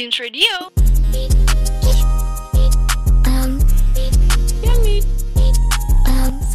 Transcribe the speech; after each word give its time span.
Beams 0.00 0.18
Radio. 0.18 0.72
Um, 3.28 3.60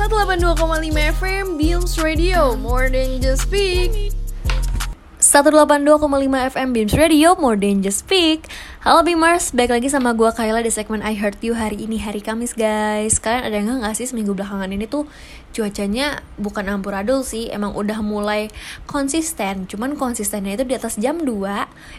182,5 0.01 0.97
FM 1.13 1.57
Beams 1.59 2.01
Radio 2.01 2.55
More 2.55 2.89
than 2.89 3.21
just 3.21 3.43
speak 3.43 4.15
182,5 5.19 6.53
FM 6.53 6.73
Beams 6.73 6.93
Radio, 6.97 7.35
More 7.35 7.55
Than 7.55 7.83
Just 7.83 7.99
Speak 7.99 8.47
Halo 8.86 9.02
Beamers, 9.02 9.49
balik 9.49 9.74
lagi 9.74 9.90
sama 9.90 10.13
gue 10.13 10.29
Kayla 10.29 10.62
di 10.62 10.70
segmen 10.70 11.02
I 11.02 11.17
Heart 11.17 11.42
You 11.42 11.58
hari 11.58 11.90
ini 11.90 11.97
hari 11.97 12.22
Kamis 12.22 12.54
guys. 12.54 13.17
Kalian 13.17 13.49
ada 13.49 13.58
nggak 13.58 13.78
nggak 13.81 13.96
sih 13.97 14.06
seminggu 14.06 14.38
belakangan 14.38 14.70
ini 14.70 14.85
tuh 14.85 15.10
cuacanya 15.58 16.22
bukan 16.38 16.70
amburadul 16.70 17.26
sih 17.26 17.49
Emang 17.49 17.73
udah 17.73 18.05
mulai 18.05 18.53
konsisten. 18.85 19.66
Cuman 19.66 19.98
konsistennya 19.98 20.53
itu 20.53 20.70
di 20.70 20.77
atas 20.77 21.02
jam 21.02 21.17
2 21.17 21.26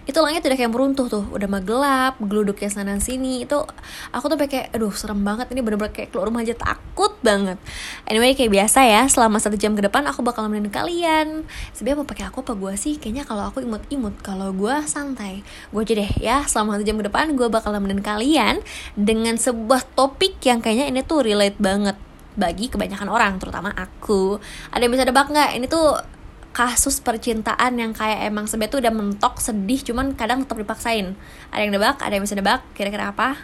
Itu 0.06 0.22
langit 0.22 0.46
udah 0.46 0.54
kayak 0.54 0.70
meruntuh 0.70 1.10
tuh. 1.10 1.26
Udah 1.34 1.50
mah 1.50 1.58
gelap, 1.66 2.22
geluduknya 2.22 2.70
sana 2.70 3.02
sini 3.02 3.42
Itu 3.42 3.66
aku 4.14 4.30
tuh 4.30 4.38
kayak 4.46 4.70
aduh 4.70 4.94
serem 4.94 5.26
banget. 5.26 5.50
Ini 5.50 5.66
bener-bener 5.66 5.90
kayak 5.90 6.14
keluar 6.14 6.30
rumah 6.30 6.46
aja. 6.46 6.54
Takut 6.54 7.05
banget. 7.22 7.58
Anyway 8.04 8.36
kayak 8.36 8.52
biasa 8.52 8.84
ya 8.86 9.02
Selama 9.06 9.40
satu 9.40 9.54
jam 9.54 9.72
ke 9.72 9.82
depan 9.84 10.04
aku 10.08 10.20
bakal 10.20 10.46
nemenin 10.48 10.72
kalian. 10.72 11.48
Sebenernya 11.72 12.02
mau 12.02 12.08
pakai 12.08 12.28
aku 12.28 12.42
apa 12.42 12.52
gue 12.56 12.74
sih? 12.74 12.96
Kayaknya 13.00 13.24
kalau 13.24 13.44
aku 13.48 13.62
imut-imut. 13.64 14.18
Kalau 14.20 14.52
gue 14.52 14.74
santai. 14.84 15.46
Gue 15.70 15.82
aja 15.86 15.94
deh 15.96 16.10
ya 16.20 16.36
Selama 16.44 16.76
satu 16.76 16.84
jam 16.84 16.96
ke 17.00 17.04
depan 17.06 17.32
Gue 17.36 17.48
bakal 17.48 17.72
nemenin 17.76 18.02
kalian 18.04 18.60
Dengan 18.96 19.36
sebuah 19.36 19.84
topik 19.96 20.40
yang 20.44 20.60
kayaknya 20.60 20.88
ini 20.90 21.00
tuh 21.04 21.24
relate 21.24 21.58
banget 21.60 21.96
Bagi 22.36 22.68
kebanyakan 22.68 23.08
orang 23.08 23.36
Terutama 23.40 23.72
aku. 23.72 24.36
Ada 24.72 24.82
yang 24.84 24.92
bisa 24.92 25.04
debak 25.04 25.28
nggak? 25.32 25.50
Ini 25.56 25.66
tuh 25.68 26.16
kasus 26.56 27.04
percintaan 27.04 27.76
yang 27.76 27.92
kayak 27.92 28.32
emang 28.32 28.48
sebenarnya 28.48 28.72
tuh 28.72 28.80
udah 28.80 28.92
mentok 28.96 29.34
sedih 29.44 29.76
cuman 29.84 30.16
kadang 30.16 30.40
tetap 30.48 30.56
dipaksain. 30.56 31.12
Ada 31.52 31.68
yang 31.68 31.76
nebak 31.76 32.00
ada 32.00 32.16
yang 32.16 32.24
bisa 32.24 32.32
nebak 32.32 32.64
kira-kira 32.72 33.12
apa 33.12 33.36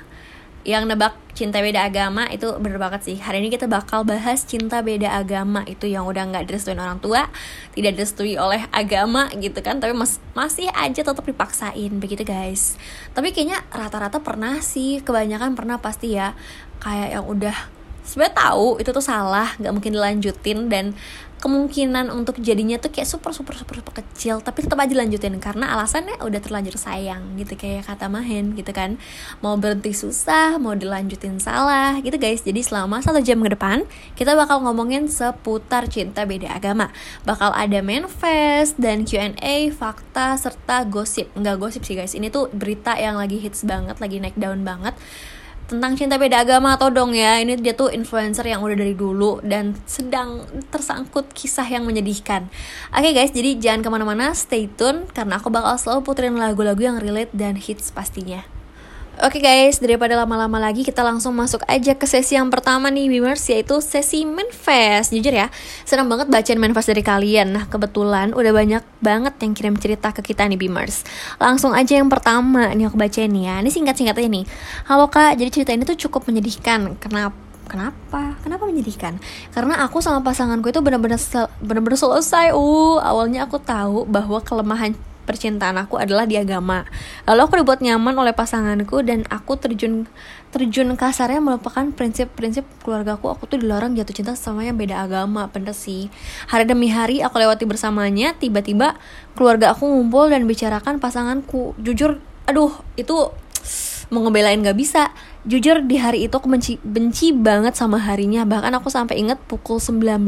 yang 0.62 0.86
nebak 0.86 1.18
cinta 1.32 1.58
beda 1.58 1.88
agama 1.88 2.28
itu 2.30 2.46
bener 2.62 2.78
banget 2.78 3.02
sih. 3.02 3.16
Hari 3.18 3.42
ini 3.42 3.50
kita 3.50 3.66
bakal 3.66 4.06
bahas 4.06 4.46
cinta 4.46 4.78
beda 4.84 5.10
agama 5.10 5.66
itu 5.66 5.90
yang 5.90 6.06
udah 6.06 6.28
nggak 6.28 6.46
direstuin 6.46 6.78
orang 6.78 7.02
tua 7.02 7.26
tidak 7.74 7.98
direstui 7.98 8.38
oleh 8.38 8.68
agama 8.70 9.26
gitu 9.34 9.58
kan 9.64 9.80
tapi 9.82 9.96
mas 9.96 10.22
masih 10.38 10.70
aja 10.70 11.02
tetap 11.02 11.24
dipaksain 11.24 11.92
begitu 11.98 12.22
guys. 12.22 12.78
Tapi 13.10 13.34
kayaknya 13.34 13.64
rata-rata 13.74 14.22
pernah 14.22 14.62
sih 14.62 15.02
kebanyakan 15.02 15.58
pernah 15.58 15.82
pasti 15.82 16.14
ya. 16.14 16.36
Kayak 16.78 17.08
yang 17.18 17.26
udah 17.26 17.56
sebenarnya 18.02 18.34
tahu 18.34 18.82
itu 18.82 18.90
tuh 18.90 19.04
salah 19.04 19.54
nggak 19.58 19.72
mungkin 19.72 19.92
dilanjutin 19.94 20.66
dan 20.70 20.94
kemungkinan 21.42 22.14
untuk 22.14 22.38
jadinya 22.38 22.78
tuh 22.78 22.94
kayak 22.94 23.10
super 23.10 23.34
super 23.34 23.58
super 23.58 23.82
super 23.82 23.98
kecil 23.98 24.38
tapi 24.38 24.62
tetap 24.62 24.78
aja 24.78 24.94
lanjutin 24.94 25.34
karena 25.42 25.74
alasannya 25.74 26.22
udah 26.22 26.38
terlanjur 26.38 26.78
sayang 26.78 27.34
gitu. 27.34 27.58
Kayak 27.58 27.90
kata 27.90 28.06
Mahen 28.06 28.54
gitu 28.54 28.70
kan. 28.70 29.02
Mau 29.42 29.58
berhenti 29.58 29.90
susah 29.90 30.62
mau 30.62 30.78
dilanjutin 30.78 31.42
salah 31.42 31.98
gitu 31.98 32.14
guys. 32.14 32.46
Jadi 32.46 32.62
selama 32.62 33.02
satu 33.02 33.18
jam 33.18 33.42
ke 33.42 33.50
depan 33.58 33.82
kita 34.14 34.38
bakal 34.38 34.62
ngomongin 34.62 35.10
seputar 35.10 35.90
cinta 35.90 36.22
beda 36.22 36.54
agama. 36.54 36.94
Bakal 37.26 37.50
ada 37.50 37.82
manifest 37.82 38.78
dan 38.78 39.02
Q&A 39.02 39.74
fakta 39.74 40.38
serta 40.38 40.86
gosip. 40.86 41.26
Nggak 41.34 41.58
gosip 41.58 41.82
sih 41.82 41.98
guys. 41.98 42.14
Ini 42.14 42.30
tuh 42.30 42.54
berita 42.54 42.94
yang 42.94 43.18
lagi 43.18 43.42
hits 43.42 43.66
banget 43.66 43.98
lagi 43.98 44.22
naik 44.22 44.38
daun 44.38 44.62
banget 44.62 44.94
tentang 45.66 45.98
cinta 45.98 46.20
beda 46.20 46.44
agama 46.44 46.76
atau 46.76 46.92
dong 46.92 47.16
ya. 47.16 47.40
Ini 47.40 47.58
dia 47.58 47.72
tuh 47.72 47.90
influencer 47.90 48.46
yang 48.46 48.60
udah 48.60 48.76
dari 48.76 48.94
dulu 48.94 49.40
dan 49.40 49.74
sedang 49.88 50.44
tersangkut 50.68 51.32
kisah 51.32 51.66
yang 51.66 51.88
menyedihkan. 51.88 52.46
Oke 52.92 53.10
okay 53.10 53.12
guys 53.16 53.32
jadi 53.32 53.56
jangan 53.56 53.80
ke 53.80 53.88
mana-mana 53.88 54.36
stay 54.36 54.68
tune 54.68 55.08
karena 55.10 55.40
aku 55.40 55.48
bakal 55.48 55.74
selalu 55.80 56.00
puterin 56.04 56.36
lagu-lagu 56.36 56.78
yang 56.78 56.98
relate 57.00 57.32
dan 57.32 57.56
hits 57.56 57.88
pastinya 57.90 58.51
Oke 59.20 59.44
guys, 59.44 59.76
daripada 59.76 60.16
lama-lama 60.16 60.56
lagi 60.56 60.88
kita 60.88 61.04
langsung 61.04 61.36
masuk 61.36 61.60
aja 61.68 61.92
ke 61.92 62.08
sesi 62.08 62.32
yang 62.32 62.48
pertama 62.48 62.88
nih 62.88 63.12
Beamers 63.12 63.44
Yaitu 63.44 63.84
sesi 63.84 64.24
manifest 64.24 65.12
Jujur 65.12 65.36
ya, 65.36 65.52
senang 65.84 66.08
banget 66.08 66.32
bacain 66.32 66.56
manifest 66.56 66.88
dari 66.88 67.04
kalian 67.04 67.52
Nah 67.52 67.68
kebetulan 67.68 68.32
udah 68.32 68.52
banyak 68.56 68.80
banget 69.04 69.36
yang 69.44 69.52
kirim 69.52 69.76
cerita 69.76 70.16
ke 70.16 70.24
kita 70.24 70.48
nih 70.48 70.56
Beamers 70.56 71.04
Langsung 71.36 71.76
aja 71.76 72.00
yang 72.00 72.08
pertama 72.08 72.72
nih 72.72 72.88
aku 72.88 72.96
bacain 72.96 73.28
ya 73.36 73.60
Ini 73.60 73.68
singkat-singkat 73.68 74.16
aja 74.16 74.28
nih 74.32 74.48
Halo 74.88 75.12
kak, 75.12 75.36
jadi 75.36 75.50
cerita 75.52 75.76
ini 75.76 75.84
tuh 75.84 76.08
cukup 76.08 76.24
menyedihkan 76.32 76.96
Kenapa? 76.96 77.36
Kenapa? 77.68 78.40
Kenapa 78.40 78.64
menyedihkan? 78.64 79.20
Karena 79.52 79.84
aku 79.84 80.00
sama 80.00 80.24
pasanganku 80.24 80.72
itu 80.72 80.84
benar-benar 80.84 81.16
benar-benar 81.62 81.96
selesai. 81.96 82.52
Uh, 82.52 83.00
awalnya 83.00 83.48
aku 83.48 83.56
tahu 83.56 84.04
bahwa 84.04 84.44
kelemahan 84.44 84.92
percintaan 85.22 85.78
aku 85.78 85.98
adalah 85.98 86.26
di 86.26 86.38
agama. 86.38 86.84
Lalu 87.24 87.40
aku 87.42 87.54
dibuat 87.62 87.80
nyaman 87.80 88.14
oleh 88.18 88.34
pasanganku 88.34 89.02
dan 89.06 89.26
aku 89.30 89.58
terjun 89.58 90.06
terjun 90.52 90.92
kasarnya 90.98 91.40
melupakan 91.40 91.88
prinsip-prinsip 91.94 92.66
keluargaku. 92.84 93.32
Aku 93.32 93.48
tuh 93.48 93.58
dilarang 93.62 93.96
jatuh 93.96 94.12
cinta 94.12 94.32
sama 94.36 94.66
yang 94.66 94.76
beda 94.76 95.00
agama, 95.00 95.48
bener 95.48 95.72
sih. 95.72 96.12
Hari 96.52 96.68
demi 96.68 96.92
hari 96.92 97.24
aku 97.24 97.40
lewati 97.40 97.64
bersamanya, 97.64 98.36
tiba-tiba 98.36 99.00
keluarga 99.32 99.72
aku 99.72 99.88
ngumpul 99.88 100.28
dan 100.28 100.44
bicarakan 100.44 101.00
pasanganku. 101.00 101.72
Jujur, 101.80 102.20
aduh, 102.44 102.74
itu 103.00 103.32
mau 104.12 104.20
ngebelain 104.28 104.60
gak 104.60 104.76
bisa 104.76 105.08
jujur 105.48 105.80
di 105.82 105.96
hari 105.96 106.28
itu 106.28 106.34
aku 106.36 106.46
benci 106.46 106.76
benci 106.84 107.32
banget 107.32 107.74
sama 107.74 107.98
harinya 107.98 108.44
bahkan 108.44 108.70
aku 108.76 108.92
sampai 108.92 109.18
inget 109.18 109.40
pukul 109.48 109.80
19 109.80 110.22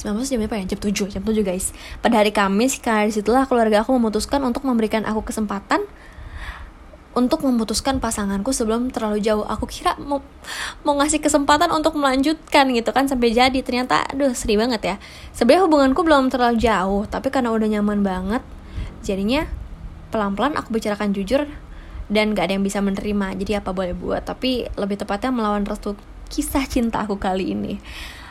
19 0.00 0.24
jam 0.24 0.40
berapa 0.40 0.56
ya? 0.64 0.64
Jam 0.72 0.80
7, 0.80 1.12
jam 1.12 1.20
7 1.20 1.44
guys. 1.44 1.76
Pada 2.00 2.24
hari 2.24 2.32
Kamis, 2.32 2.80
karena 2.80 3.04
di 3.04 3.12
situlah 3.12 3.44
keluarga 3.44 3.84
aku 3.84 3.92
memutuskan 4.00 4.40
untuk 4.48 4.64
memberikan 4.64 5.04
aku 5.04 5.20
kesempatan 5.20 5.84
Untuk 7.10 7.42
memutuskan 7.42 7.98
pasanganku 8.00 8.54
sebelum 8.54 8.88
terlalu 8.88 9.20
jauh. 9.20 9.44
Aku 9.44 9.68
kira 9.68 9.98
mau, 10.00 10.24
mau 10.86 10.96
ngasih 10.96 11.20
kesempatan 11.20 11.68
untuk 11.74 11.98
melanjutkan 12.00 12.70
gitu 12.72 12.96
kan 12.96 13.12
Sampai 13.12 13.36
jadi, 13.36 13.60
ternyata 13.60 14.08
aduh 14.08 14.32
sedih 14.32 14.56
banget 14.56 14.80
ya. 14.80 14.96
Sebenarnya 15.36 15.68
hubunganku 15.68 16.00
belum 16.00 16.32
terlalu 16.32 16.56
jauh 16.56 17.04
Tapi 17.10 17.28
karena 17.28 17.52
udah 17.52 17.68
nyaman 17.68 18.00
banget 18.00 18.40
Jadinya 19.04 19.44
pelan-pelan 20.14 20.56
aku 20.56 20.72
bicarakan 20.72 21.12
jujur 21.12 21.44
dan 22.10 22.34
gak 22.34 22.50
ada 22.50 22.58
yang 22.58 22.66
bisa 22.66 22.82
menerima. 22.82 23.38
Jadi 23.38 23.52
apa 23.54 23.70
boleh 23.70 23.94
buat? 23.94 24.26
Tapi 24.26 24.66
lebih 24.74 24.98
tepatnya 24.98 25.30
melawan 25.30 25.62
restu 25.62 25.94
kisah 26.30 26.66
cinta 26.66 27.02
aku 27.02 27.18
kali 27.18 27.54
ini 27.54 27.82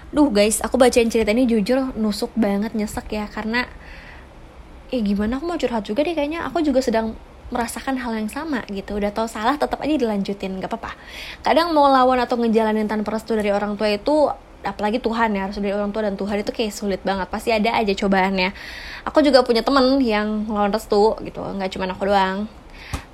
duh 0.09 0.29
guys 0.33 0.61
aku 0.65 0.81
bacain 0.81 1.09
cerita 1.09 1.29
ini 1.29 1.45
jujur 1.45 1.93
nusuk 1.93 2.33
banget 2.33 2.73
nyesek 2.73 3.13
ya 3.13 3.29
karena 3.29 3.69
eh 4.89 5.01
gimana 5.05 5.37
aku 5.37 5.45
mau 5.45 5.57
curhat 5.57 5.85
juga 5.85 6.01
deh 6.01 6.17
kayaknya 6.17 6.41
aku 6.49 6.65
juga 6.65 6.81
sedang 6.81 7.13
merasakan 7.49 7.97
hal 7.97 8.13
yang 8.13 8.29
sama 8.29 8.61
gitu. 8.69 8.97
Udah 8.97 9.09
tau 9.09 9.25
salah 9.25 9.57
tetap 9.57 9.81
aja 9.81 9.93
dilanjutin 9.97 10.61
gak 10.61 10.69
apa-apa. 10.69 10.93
Kadang 11.41 11.73
mau 11.73 11.89
lawan 11.89 12.21
atau 12.21 12.37
ngejalanin 12.37 12.85
tanpa 12.85 13.17
restu 13.17 13.33
dari 13.33 13.49
orang 13.49 13.73
tua 13.73 13.89
itu 13.89 14.29
apalagi 14.59 14.99
Tuhan 15.01 15.33
ya 15.33 15.49
harus 15.49 15.57
dari 15.57 15.73
orang 15.73 15.89
tua 15.89 16.05
dan 16.05 16.19
Tuhan 16.19 16.45
itu 16.45 16.51
kayak 16.51 16.73
sulit 16.75 17.01
banget 17.01 17.25
pasti 17.31 17.49
ada 17.49 17.73
aja 17.73 17.93
cobaannya. 17.93 18.53
Aku 19.09 19.25
juga 19.25 19.41
punya 19.41 19.65
temen 19.65 19.97
yang 20.01 20.45
lawan 20.45 20.69
restu 20.69 21.17
gitu 21.25 21.41
nggak 21.41 21.73
cuma 21.73 21.89
aku 21.89 22.05
doang 22.05 22.45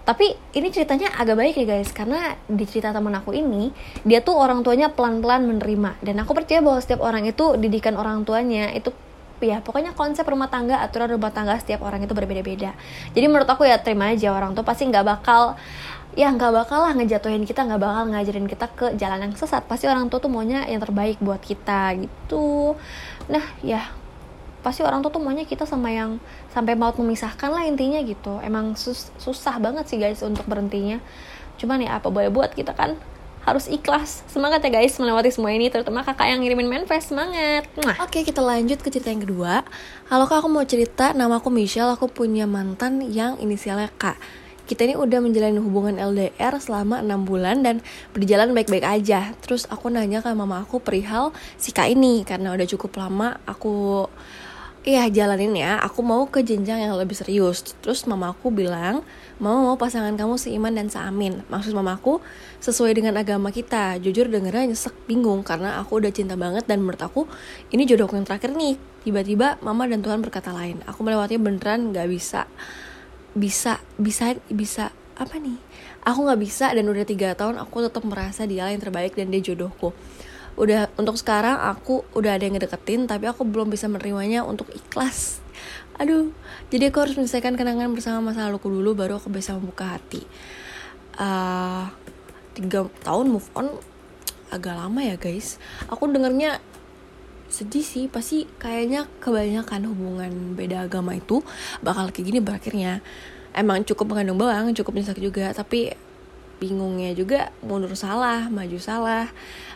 tapi 0.06 0.38
ini 0.54 0.70
ceritanya 0.70 1.10
agak 1.18 1.34
baik 1.34 1.54
nih 1.58 1.68
guys. 1.68 1.90
Karena 1.90 2.38
di 2.46 2.66
cerita 2.70 2.94
teman 2.94 3.18
aku 3.18 3.34
ini 3.34 3.74
dia 4.06 4.22
tuh 4.22 4.38
orang 4.38 4.62
tuanya 4.62 4.94
pelan-pelan 4.94 5.50
menerima. 5.50 5.98
Dan 6.06 6.22
aku 6.22 6.38
percaya 6.38 6.62
bahwa 6.62 6.78
setiap 6.78 7.02
orang 7.02 7.26
itu 7.26 7.58
didikan 7.58 7.98
orang 7.98 8.22
tuanya 8.22 8.70
itu 8.70 8.94
ya 9.42 9.60
pokoknya 9.60 9.92
konsep 9.98 10.24
rumah 10.24 10.48
tangga 10.48 10.80
aturan 10.80 11.12
rumah 11.12 11.34
tangga 11.34 11.58
setiap 11.58 11.82
orang 11.82 12.06
itu 12.06 12.14
berbeda-beda. 12.14 12.78
Jadi 13.18 13.26
menurut 13.26 13.50
aku 13.50 13.66
ya 13.66 13.82
terima 13.82 14.14
aja 14.14 14.30
orang 14.30 14.54
tuh 14.54 14.62
pasti 14.62 14.86
nggak 14.86 15.06
bakal 15.06 15.58
ya 16.16 16.32
nggak 16.32 16.54
bakal 16.54 16.86
lah 16.86 16.96
ngejatuhin 16.96 17.44
kita 17.44 17.68
nggak 17.68 17.82
bakal 17.82 18.08
ngajarin 18.08 18.48
kita 18.48 18.70
ke 18.78 18.94
jalan 19.02 19.26
yang 19.26 19.34
sesat. 19.34 19.66
Pasti 19.66 19.90
orang 19.90 20.14
tua 20.14 20.22
tuh 20.22 20.30
maunya 20.30 20.70
yang 20.70 20.86
terbaik 20.86 21.18
buat 21.18 21.42
kita 21.42 21.98
gitu. 21.98 22.78
Nah 23.26 23.44
ya 23.66 24.05
pasti 24.66 24.82
orang 24.82 25.06
tua 25.06 25.14
tuh 25.14 25.22
maunya 25.22 25.46
kita 25.46 25.70
sama 25.70 25.94
yang 25.94 26.18
sampai 26.50 26.74
maut 26.74 26.98
memisahkan 26.98 27.54
lah 27.54 27.70
intinya 27.70 28.02
gitu. 28.02 28.42
Emang 28.42 28.74
sus 28.74 29.14
susah 29.22 29.62
banget 29.62 29.86
sih 29.86 30.02
guys 30.02 30.26
untuk 30.26 30.50
berhentinya. 30.50 30.98
Cuman 31.62 31.86
ya 31.86 32.02
apa 32.02 32.10
boleh 32.10 32.34
buat 32.34 32.50
kita 32.58 32.74
kan 32.74 32.98
harus 33.46 33.70
ikhlas. 33.70 34.26
Semangat 34.26 34.66
ya 34.66 34.74
guys 34.74 34.98
melewati 34.98 35.30
semua 35.30 35.54
ini 35.54 35.70
terutama 35.70 36.02
kakak 36.02 36.34
yang 36.34 36.42
ngirimin 36.42 36.66
manifest 36.66 37.14
semangat. 37.14 37.70
Oke 38.02 38.26
kita 38.26 38.42
lanjut 38.42 38.82
ke 38.82 38.90
cerita 38.90 39.14
yang 39.14 39.22
kedua. 39.22 39.62
Halo 40.10 40.26
kak 40.26 40.42
aku 40.42 40.50
mau 40.50 40.66
cerita 40.66 41.14
Nama 41.14 41.38
aku 41.38 41.54
Michelle. 41.54 41.94
Aku 41.94 42.10
punya 42.10 42.50
mantan 42.50 43.06
yang 43.06 43.38
inisialnya 43.38 43.94
K. 44.02 44.18
Kita 44.66 44.82
ini 44.82 44.98
udah 44.98 45.22
menjalani 45.22 45.62
hubungan 45.62 46.02
LDR 46.02 46.58
selama 46.58 47.06
6 47.06 47.30
bulan 47.30 47.62
dan 47.62 47.86
berjalan 48.18 48.50
baik-baik 48.58 48.82
aja. 48.82 49.38
Terus 49.46 49.70
aku 49.70 49.94
nanya 49.94 50.26
ke 50.26 50.34
mama 50.34 50.66
aku 50.66 50.82
perihal 50.82 51.38
si 51.62 51.70
Kak 51.70 51.86
ini. 51.86 52.26
Karena 52.26 52.50
udah 52.50 52.66
cukup 52.66 52.98
lama 52.98 53.38
aku 53.46 54.10
Iya 54.86 55.10
jalanin 55.10 55.58
ya, 55.58 55.82
aku 55.82 56.06
mau 56.06 56.30
ke 56.30 56.46
jenjang 56.46 56.78
yang 56.78 56.94
lebih 56.94 57.18
serius. 57.18 57.74
Terus 57.82 58.06
mama 58.06 58.30
aku 58.30 58.54
bilang, 58.54 59.02
mau 59.42 59.66
mau 59.66 59.82
pasangan 59.82 60.14
kamu 60.14 60.38
seiman 60.38 60.78
dan 60.78 60.94
seamin. 60.94 61.42
Maksud 61.50 61.74
mama 61.74 61.98
aku, 61.98 62.22
sesuai 62.62 62.94
dengan 62.94 63.18
agama 63.18 63.50
kita. 63.50 63.98
Jujur 63.98 64.30
dengernya 64.30 64.70
nyesek, 64.70 64.94
bingung. 65.10 65.42
Karena 65.42 65.82
aku 65.82 65.98
udah 65.98 66.14
cinta 66.14 66.38
banget 66.38 66.70
dan 66.70 66.86
menurut 66.86 67.02
aku 67.02 67.26
Ini 67.74 67.82
jodohku 67.90 68.14
yang 68.14 68.30
terakhir 68.30 68.54
nih. 68.54 68.78
Tiba-tiba 69.02 69.58
mama 69.66 69.90
dan 69.90 70.06
Tuhan 70.06 70.22
berkata 70.22 70.54
lain. 70.54 70.78
Aku 70.86 71.02
melewati 71.02 71.42
beneran 71.42 71.90
gak 71.90 72.06
bisa. 72.06 72.46
Bisa, 73.34 73.82
bisa, 73.98 74.38
bisa 74.54 74.94
apa 75.18 75.42
nih? 75.42 75.58
Aku 76.06 76.30
nggak 76.30 76.38
bisa 76.38 76.70
dan 76.70 76.86
udah 76.86 77.02
tiga 77.02 77.34
tahun 77.34 77.58
aku 77.58 77.90
tetap 77.90 78.06
merasa 78.06 78.46
dia 78.46 78.70
yang 78.70 78.78
terbaik 78.78 79.18
dan 79.18 79.34
dia 79.34 79.42
jodohku 79.42 79.98
udah 80.56 80.88
untuk 80.96 81.20
sekarang 81.20 81.60
aku 81.60 82.08
udah 82.16 82.40
ada 82.40 82.48
yang 82.48 82.56
ngedeketin 82.56 83.12
tapi 83.12 83.28
aku 83.28 83.44
belum 83.44 83.68
bisa 83.68 83.92
menerimanya 83.92 84.48
untuk 84.48 84.72
ikhlas. 84.72 85.44
Aduh 86.00 86.32
jadi 86.72 86.92
aku 86.92 87.04
harus 87.04 87.16
menyelesaikan 87.20 87.60
kenangan 87.60 87.92
bersama 87.92 88.32
masa 88.32 88.48
laluku 88.48 88.72
dulu 88.72 88.96
baru 88.96 89.20
aku 89.20 89.28
bisa 89.32 89.56
membuka 89.56 90.00
hati. 90.00 90.24
Uh, 91.16 91.88
tiga 92.56 92.88
tahun 93.04 93.32
move 93.32 93.48
on 93.56 93.76
agak 94.52 94.80
lama 94.80 95.00
ya 95.04 95.20
guys. 95.20 95.60
Aku 95.92 96.08
dengernya 96.08 96.64
sedih 97.52 97.84
sih 97.84 98.08
pasti 98.08 98.48
kayaknya 98.58 99.08
kebanyakan 99.20 99.92
hubungan 99.92 100.32
beda 100.58 100.88
agama 100.88 101.16
itu 101.16 101.44
bakal 101.84 102.08
kayak 102.16 102.32
gini 102.32 102.40
berakhirnya. 102.40 103.04
Emang 103.56 103.84
cukup 103.88 104.16
mengandung 104.16 104.40
bawang 104.40 104.72
cukup 104.76 105.00
nyesek 105.00 105.20
juga 105.20 105.52
tapi 105.52 105.96
bingungnya 106.58 107.12
juga 107.12 107.52
mundur 107.60 107.94
salah 108.00 108.48
maju 108.48 108.80
salah 108.80 109.28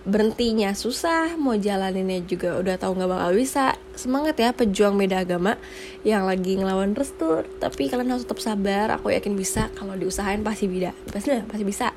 berhentinya 0.07 0.71
susah 0.71 1.35
mau 1.35 1.59
jalaninnya 1.59 2.23
juga 2.23 2.55
udah 2.55 2.79
tahu 2.79 2.95
nggak 2.95 3.11
bakal 3.11 3.31
bisa. 3.35 3.75
Semangat 3.99 4.39
ya 4.39 4.55
pejuang 4.55 4.95
beda 4.95 5.27
agama 5.27 5.59
yang 6.07 6.23
lagi 6.23 6.55
ngelawan 6.55 6.95
restu 6.95 7.43
tapi 7.59 7.91
kalian 7.91 8.15
harus 8.15 8.23
tetap 8.23 8.39
sabar. 8.39 8.95
Aku 8.95 9.11
yakin 9.11 9.35
bisa 9.35 9.67
kalau 9.75 9.99
diusahain 9.99 10.39
pasti 10.41 10.71
beda 10.71 10.95
pasti 11.11 11.35
pasti 11.45 11.65
bisa. 11.67 11.91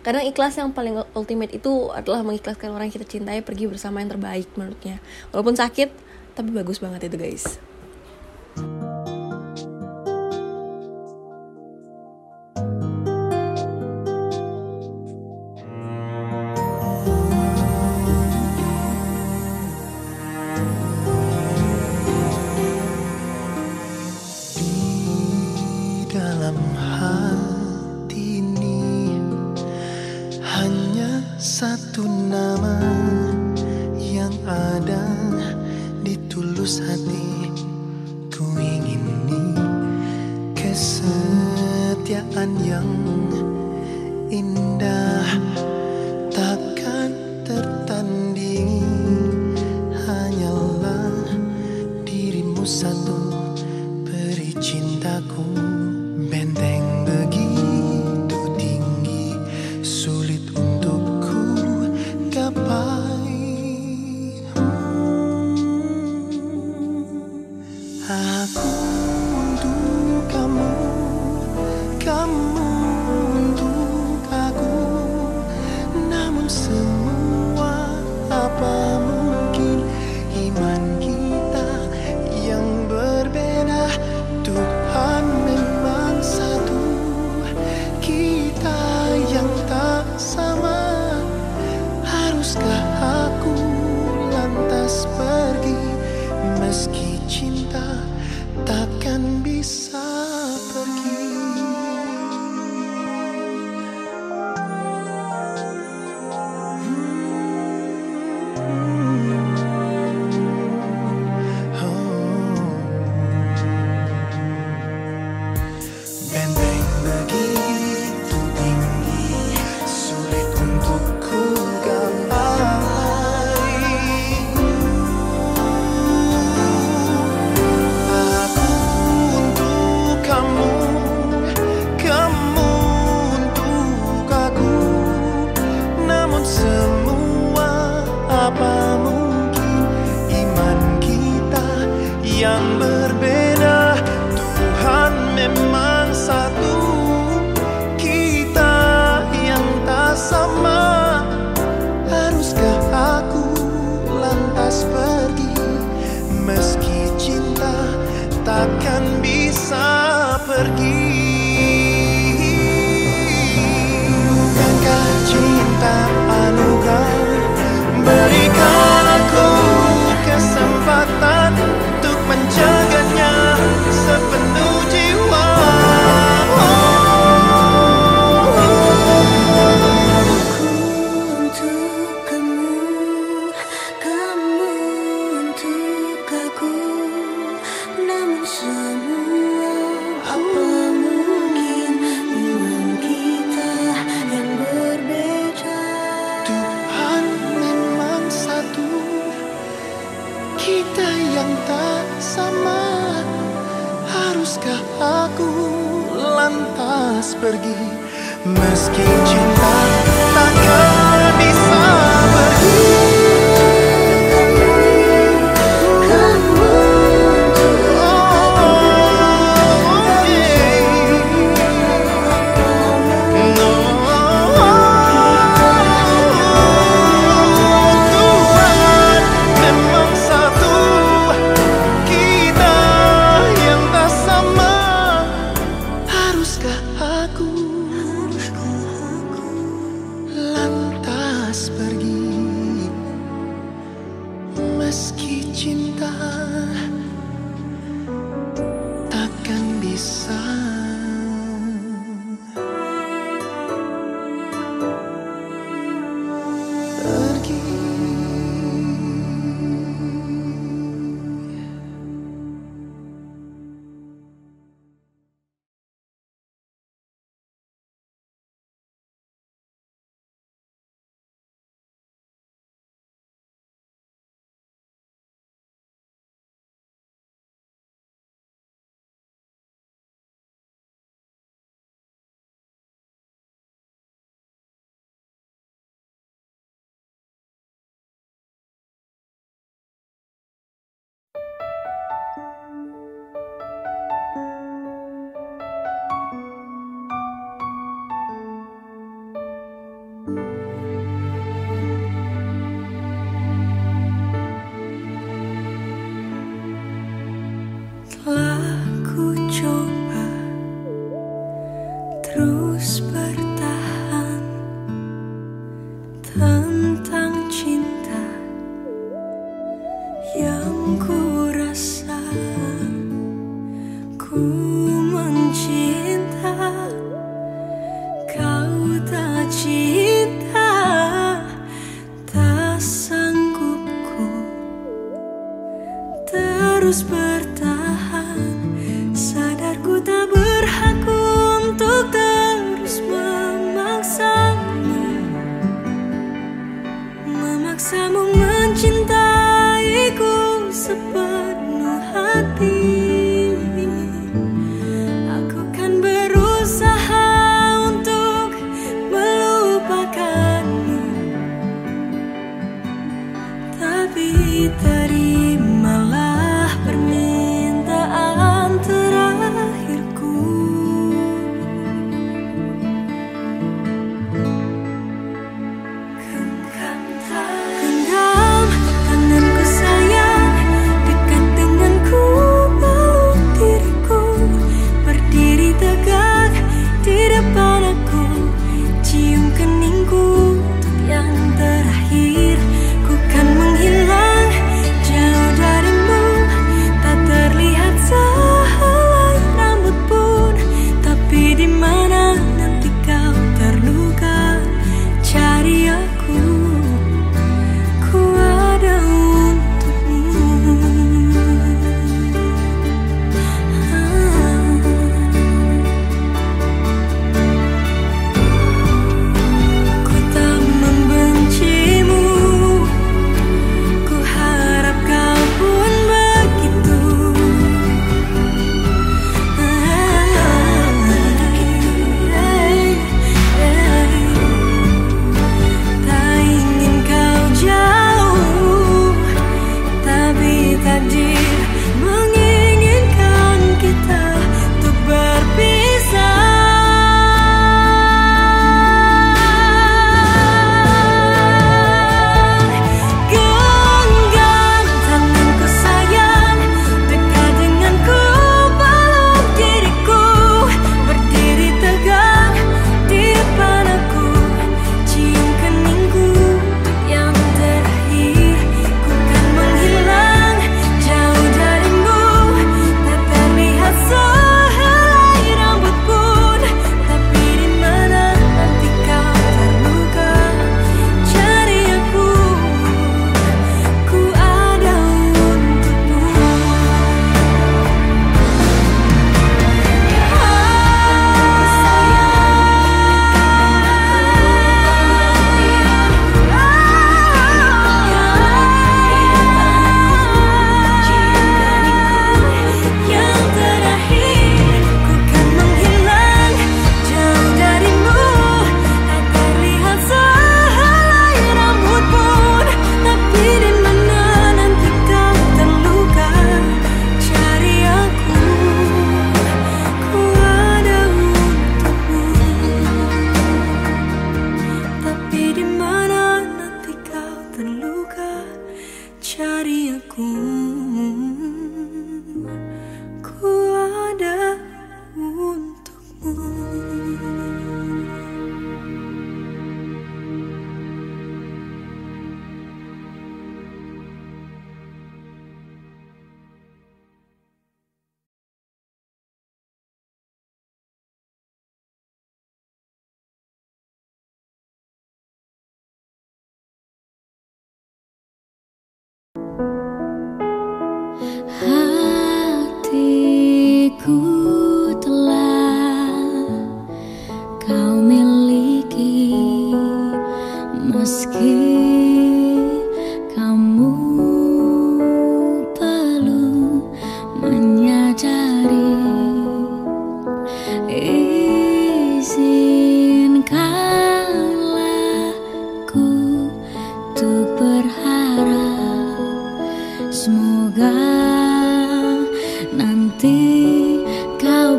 Karena 0.00 0.24
ikhlas 0.24 0.58
yang 0.58 0.72
paling 0.72 0.98
ultimate 1.14 1.52
itu 1.54 1.92
adalah 1.92 2.24
mengikhlaskan 2.26 2.72
orang 2.72 2.88
yang 2.90 2.96
kita 2.96 3.06
cintai 3.06 3.40
pergi 3.44 3.68
bersama 3.68 4.00
yang 4.00 4.10
terbaik 4.10 4.48
menurutnya. 4.56 4.98
Walaupun 5.30 5.54
sakit 5.54 6.12
tapi 6.32 6.48
bagus 6.48 6.80
banget 6.80 7.12
itu 7.12 7.16
guys 7.20 7.71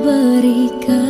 kau 0.04 1.03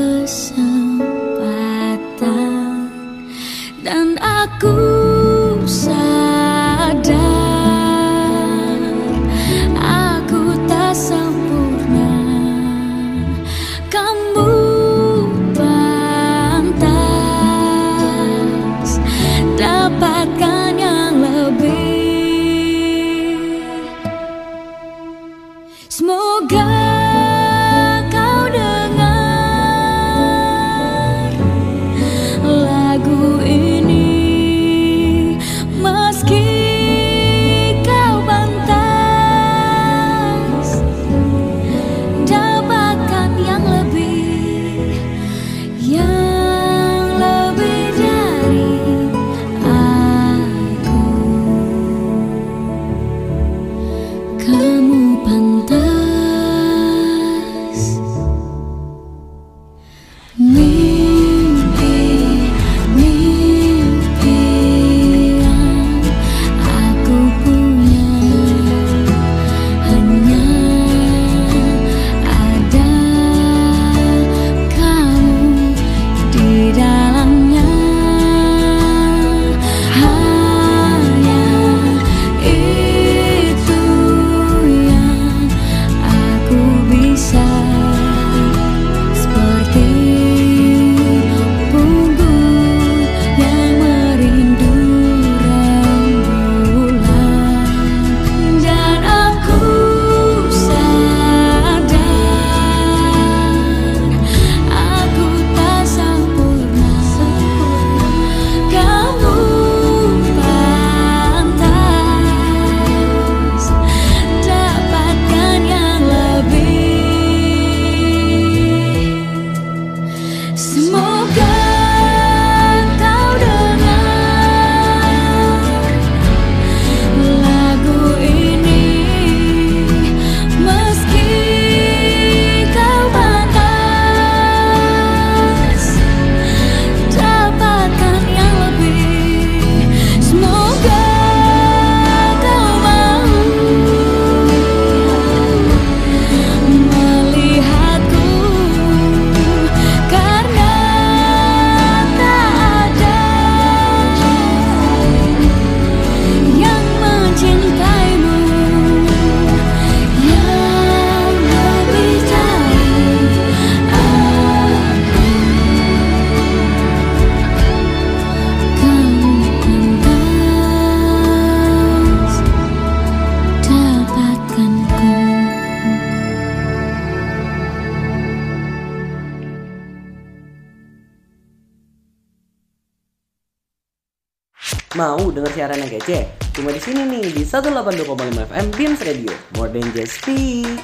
182,5 187.83 188.47
FM 188.47 188.67
Beams 188.79 188.99
Radio. 189.03 189.35
More 189.59 189.67
than 189.67 189.83
just 189.91 190.23
speak. 190.23 190.79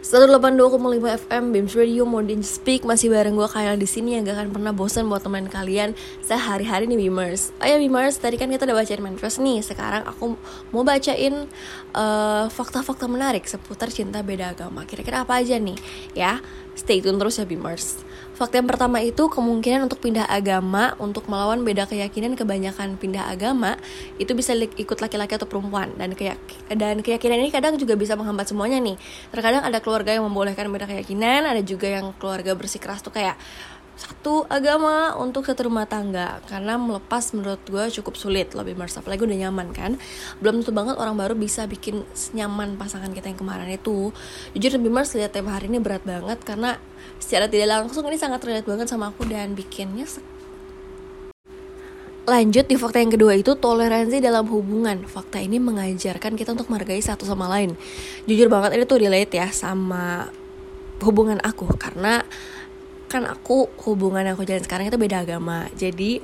182,5 0.00 0.80
FM 1.28 1.52
Beams 1.52 1.76
Radio 1.76 2.08
Modern 2.08 2.40
Speak 2.40 2.88
masih 2.88 3.12
bareng 3.12 3.36
gue 3.36 3.44
Kayla 3.44 3.76
di 3.76 3.84
sini 3.84 4.16
yang 4.16 4.24
gak 4.24 4.40
akan 4.40 4.56
pernah 4.56 4.72
bosan 4.72 5.04
buat 5.04 5.20
teman 5.20 5.44
kalian 5.52 5.92
sehari-hari 6.24 6.88
nih 6.88 6.96
Beamers. 7.04 7.52
Oh 7.60 7.68
ya 7.68 7.76
Beamers, 7.76 8.16
tadi 8.16 8.40
kan 8.40 8.48
kita 8.48 8.64
udah 8.64 8.80
bacain 8.80 9.04
manifest 9.04 9.44
nih. 9.44 9.60
Sekarang 9.60 10.08
aku 10.08 10.40
mau 10.72 10.80
bacain 10.80 11.44
eh, 11.92 12.44
fakta-fakta 12.48 13.04
menarik 13.04 13.44
seputar 13.44 13.92
cinta 13.92 14.24
beda 14.24 14.56
agama. 14.56 14.88
Kira-kira 14.88 15.28
apa 15.28 15.36
aja 15.36 15.60
nih? 15.60 15.76
Ya, 16.16 16.40
stay 16.72 17.04
tune 17.04 17.20
terus 17.20 17.36
ya 17.36 17.44
Beamers. 17.44 18.00
Fakta 18.38 18.62
yang 18.62 18.70
pertama 18.70 19.02
itu 19.02 19.26
kemungkinan 19.26 19.90
untuk 19.90 19.98
pindah 19.98 20.30
agama 20.30 20.94
untuk 21.02 21.26
melawan 21.26 21.66
beda 21.66 21.90
keyakinan 21.90 22.38
kebanyakan 22.38 22.94
pindah 22.94 23.26
agama 23.26 23.74
itu 24.14 24.30
bisa 24.30 24.54
ikut 24.54 24.94
laki-laki 25.02 25.34
atau 25.34 25.50
perempuan 25.50 25.90
dan 25.98 26.14
keyak 26.14 26.38
dan 26.70 27.02
keyakinan 27.02 27.42
ini 27.42 27.50
kadang 27.50 27.74
juga 27.74 27.98
bisa 27.98 28.14
menghambat 28.14 28.46
semuanya 28.46 28.78
nih. 28.78 28.94
Terkadang 29.34 29.66
ada 29.66 29.82
keluarga 29.82 30.14
yang 30.14 30.22
membolehkan 30.22 30.70
beda 30.70 30.86
keyakinan, 30.86 31.50
ada 31.50 31.58
juga 31.66 31.90
yang 31.90 32.14
keluarga 32.14 32.54
bersikeras 32.54 33.02
tuh 33.02 33.10
kayak 33.10 33.34
satu 33.98 34.46
agama 34.46 35.18
untuk 35.18 35.42
satu 35.42 35.66
rumah 35.66 35.90
tangga. 35.90 36.38
Karena 36.46 36.78
melepas 36.78 37.34
menurut 37.34 37.58
gue 37.66 37.84
cukup 37.98 38.14
sulit 38.14 38.54
lebih 38.54 38.78
merasa 38.78 39.02
apalagi 39.02 39.26
udah 39.26 39.38
nyaman 39.50 39.74
kan? 39.74 39.98
Belum 40.38 40.62
tentu 40.62 40.70
banget 40.70 40.94
orang 41.02 41.18
baru 41.18 41.34
bisa 41.34 41.66
bikin 41.66 42.06
nyaman 42.38 42.78
pasangan 42.78 43.10
kita 43.10 43.34
yang 43.34 43.42
kemarin 43.42 43.66
itu. 43.74 44.14
Jujur 44.54 44.78
lebih 44.78 44.94
mers 44.94 45.18
lihat 45.18 45.34
tema 45.34 45.58
hari 45.58 45.66
ini 45.66 45.82
berat 45.82 46.06
banget. 46.06 46.38
Karena 46.46 46.78
secara 47.18 47.50
tidak 47.50 47.74
langsung 47.74 48.06
ini 48.06 48.14
sangat 48.14 48.38
relate 48.46 48.70
banget 48.70 48.86
sama 48.86 49.10
aku 49.10 49.26
dan 49.26 49.58
bikinnya 49.58 50.06
Lanjut 52.28 52.68
di 52.68 52.76
fakta 52.76 53.00
yang 53.00 53.08
kedua 53.08 53.40
itu 53.40 53.56
toleransi 53.56 54.20
dalam 54.20 54.44
hubungan. 54.52 55.00
Fakta 55.08 55.40
ini 55.40 55.56
mengajarkan 55.56 56.36
kita 56.36 56.52
untuk 56.52 56.68
menghargai 56.68 57.00
satu 57.00 57.24
sama 57.24 57.48
lain. 57.48 57.72
Jujur 58.28 58.52
banget 58.52 58.76
ini 58.76 58.84
tuh 58.84 59.00
relate 59.00 59.32
ya 59.32 59.48
sama 59.48 60.28
hubungan 61.00 61.40
aku. 61.40 61.72
Karena 61.80 62.20
kan 63.08 63.24
aku 63.24 63.72
hubungan 63.88 64.28
aku 64.28 64.44
jalan 64.44 64.60
sekarang 64.60 64.92
itu 64.92 65.00
beda 65.00 65.24
agama. 65.24 65.66
Jadi 65.74 66.20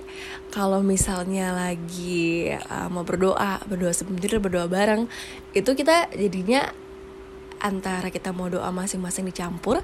kalau 0.53 0.85
misalnya 0.85 1.57
lagi 1.57 2.53
uh, 2.53 2.93
mau 2.93 3.03
berdoa, 3.03 3.65
berdoa 3.65 3.97
sebentar, 3.97 4.37
berdoa 4.37 4.69
bareng, 4.69 5.09
itu 5.57 5.71
kita 5.73 6.13
jadinya 6.13 6.71
antara 7.65 8.13
kita 8.13 8.37
mau 8.37 8.53
doa 8.53 8.69
masing-masing 8.69 9.25
dicampur 9.25 9.81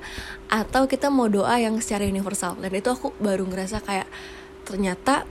atau 0.52 0.84
kita 0.84 1.08
mau 1.08 1.32
doa 1.32 1.56
yang 1.56 1.80
secara 1.80 2.04
universal. 2.04 2.60
Dan 2.60 2.76
itu 2.76 2.92
aku 2.92 3.16
baru 3.16 3.48
ngerasa 3.48 3.80
kayak 3.80 4.06
ternyata 4.68 5.24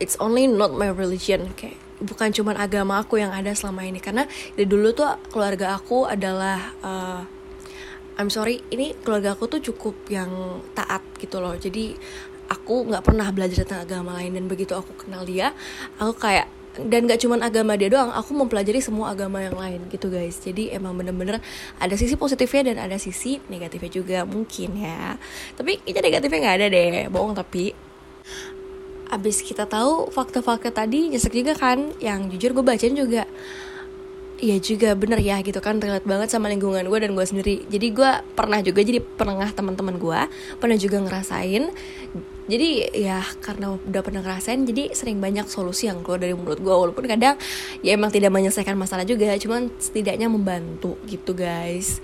it's 0.00 0.16
only 0.18 0.48
not 0.48 0.72
my 0.72 0.88
religion 0.88 1.52
kayak 1.54 1.76
bukan 2.02 2.34
cuman 2.34 2.58
agama 2.58 2.98
aku 2.98 3.22
yang 3.22 3.30
ada 3.30 3.54
selama 3.54 3.86
ini 3.86 4.02
karena 4.02 4.26
dari 4.58 4.66
dulu 4.66 4.90
tuh 4.90 5.06
keluarga 5.30 5.78
aku 5.78 6.10
adalah 6.10 6.74
uh, 6.82 7.22
I'm 8.20 8.28
sorry 8.28 8.60
ini 8.68 8.92
keluarga 9.00 9.32
aku 9.32 9.48
tuh 9.48 9.60
cukup 9.72 9.96
yang 10.12 10.60
taat 10.76 11.00
gitu 11.16 11.40
loh. 11.40 11.56
Jadi 11.56 11.96
aku 12.52 12.88
nggak 12.88 13.04
pernah 13.04 13.28
belajar 13.32 13.64
tentang 13.64 13.88
agama 13.88 14.20
lain 14.20 14.36
dan 14.36 14.44
begitu 14.44 14.76
aku 14.76 14.92
kenal 14.92 15.24
dia 15.24 15.56
aku 15.96 16.20
kayak 16.20 16.46
dan 16.72 17.04
gak 17.04 17.20
cuman 17.20 17.44
agama 17.44 17.76
dia 17.76 17.92
doang 17.92 18.08
aku 18.16 18.32
mempelajari 18.32 18.80
semua 18.80 19.12
agama 19.12 19.44
yang 19.44 19.52
lain 19.52 19.84
gitu 19.92 20.08
guys. 20.08 20.40
Jadi 20.40 20.72
emang 20.72 20.96
bener-bener 20.96 21.36
ada 21.76 21.94
sisi 22.00 22.16
positifnya 22.16 22.72
dan 22.72 22.88
ada 22.88 22.96
sisi 22.96 23.36
negatifnya 23.52 23.92
juga 23.92 24.18
mungkin 24.24 24.80
ya. 24.80 25.20
Tapi 25.52 25.84
kayaknya 25.84 26.00
negatifnya 26.08 26.40
nggak 26.40 26.56
ada 26.56 26.66
deh 26.72 26.92
bohong 27.12 27.36
tapi. 27.36 27.76
Abis 29.12 29.44
kita 29.44 29.68
tahu 29.68 30.08
fakta-fakta 30.08 30.72
tadi 30.72 31.12
nyesek 31.12 31.36
juga 31.36 31.52
kan? 31.52 31.92
Yang 32.00 32.40
jujur 32.40 32.56
gue 32.56 32.64
bacain 32.64 32.96
juga 32.96 33.28
Iya 34.42 34.58
juga 34.58 34.98
bener 34.98 35.22
ya 35.22 35.38
gitu 35.38 35.62
kan. 35.62 35.78
Relate 35.78 36.02
banget 36.02 36.34
sama 36.34 36.50
lingkungan 36.50 36.82
gue 36.82 36.98
dan 36.98 37.14
gue 37.14 37.22
sendiri. 37.22 37.62
Jadi 37.70 37.94
gue 37.94 38.10
pernah 38.34 38.58
juga 38.58 38.82
jadi 38.82 38.98
penengah 38.98 39.54
teman-teman 39.54 40.02
gue 40.02 40.20
Pernah 40.58 40.74
juga 40.82 40.98
ngerasain. 40.98 41.70
Jadi 42.50 42.90
ya 42.90 43.22
karena 43.38 43.78
udah 43.78 44.02
pernah 44.02 44.18
ngerasain 44.18 44.66
Jadi 44.66 44.90
sering 44.98 45.22
banyak 45.22 45.46
solusi 45.46 45.86
yang 45.86 46.02
keluar 46.02 46.18
dari 46.18 46.34
mulut 46.34 46.58
gue 46.58 46.74
Walaupun 46.74 47.06
kadang 47.06 47.38
ya 47.86 47.94
emang 47.94 48.10
tidak 48.10 48.34
menyelesaikan 48.34 48.74
masalah 48.74 49.06
juga 49.06 49.30
Cuman 49.38 49.70
setidaknya 49.78 50.26
membantu 50.26 50.98
gitu 51.06 51.38
guys. 51.38 52.02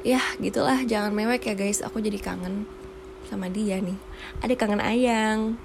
Ya 0.00 0.24
gitulah. 0.40 0.80
Jangan 0.80 1.12
mewek 1.12 1.44
ya 1.44 1.52
guys. 1.52 1.84
Aku 1.84 2.00
jadi 2.00 2.16
kangen 2.16 2.64
sama 3.28 3.52
dia 3.52 3.76
nih. 3.84 4.00
Ada 4.40 4.56
kangen 4.56 4.80
ayang 4.80 5.60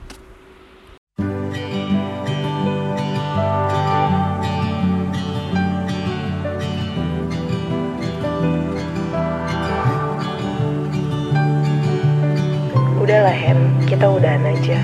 Udahlah 13.12 13.36
Hen, 13.36 13.60
kita 13.92 14.08
udahan 14.08 14.40
aja. 14.56 14.80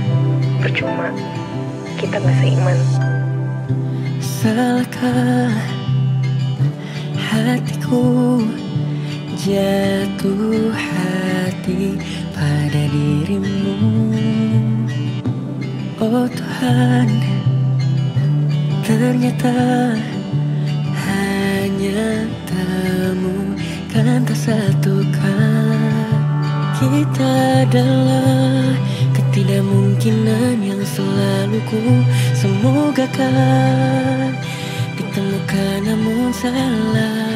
Percuma, 0.60 1.16
kita 1.96 2.20
gak 2.20 2.36
seiman. 2.44 2.76
Salahkah 4.20 5.56
hatiku 7.16 8.44
jatuh 9.40 10.76
hati 10.76 11.96
pada 12.36 12.84
dirimu 12.92 14.12
Oh 16.04 16.28
Tuhan 16.28 17.08
ternyata 18.84 19.56
hanya 21.00 22.28
temukan 22.44 24.20
tak 24.28 24.36
satukan 24.36 25.37
kita 26.78 27.66
adalah 27.66 28.78
ketidakmungkinan 29.18 30.62
yang 30.62 30.82
selalu 30.86 31.58
ku 31.66 31.82
semoga 32.38 33.10
kan 33.18 34.30
ditemukan 34.94 35.78
namun 35.90 36.30
salah 36.30 37.27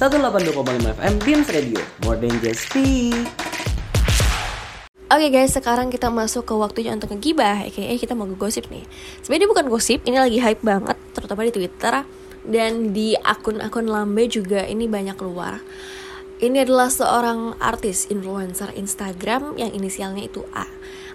182,5 0.00 0.96
FM 0.96 1.14
Beams 1.28 1.48
Radio. 1.52 1.76
More 2.08 2.16
than 2.16 2.32
just 2.40 2.72
speak. 2.72 3.20
Oke 5.12 5.28
guys, 5.28 5.52
sekarang 5.52 5.92
kita 5.92 6.08
masuk 6.08 6.48
ke 6.48 6.56
waktunya 6.56 6.96
untuk 6.96 7.12
ngegibah, 7.12 7.68
aka 7.68 8.00
kita 8.00 8.16
mau 8.16 8.24
ngegosip 8.24 8.72
nih. 8.72 8.88
Sebenarnya 9.20 9.52
bukan 9.52 9.68
gosip, 9.68 10.00
ini 10.08 10.16
lagi 10.16 10.40
hype 10.40 10.64
banget, 10.64 10.96
terutama 11.12 11.44
di 11.44 11.52
Twitter 11.52 12.08
dan 12.48 12.96
di 12.96 13.12
akun-akun 13.12 13.92
lambe 13.92 14.24
juga 14.24 14.64
ini 14.64 14.88
banyak 14.88 15.20
keluar. 15.20 15.60
Ini 16.40 16.64
adalah 16.64 16.88
seorang 16.88 17.60
artis 17.60 18.08
influencer 18.08 18.72
Instagram 18.72 19.60
yang 19.60 19.68
inisialnya 19.68 20.24
itu 20.24 20.40
A. 20.56 20.64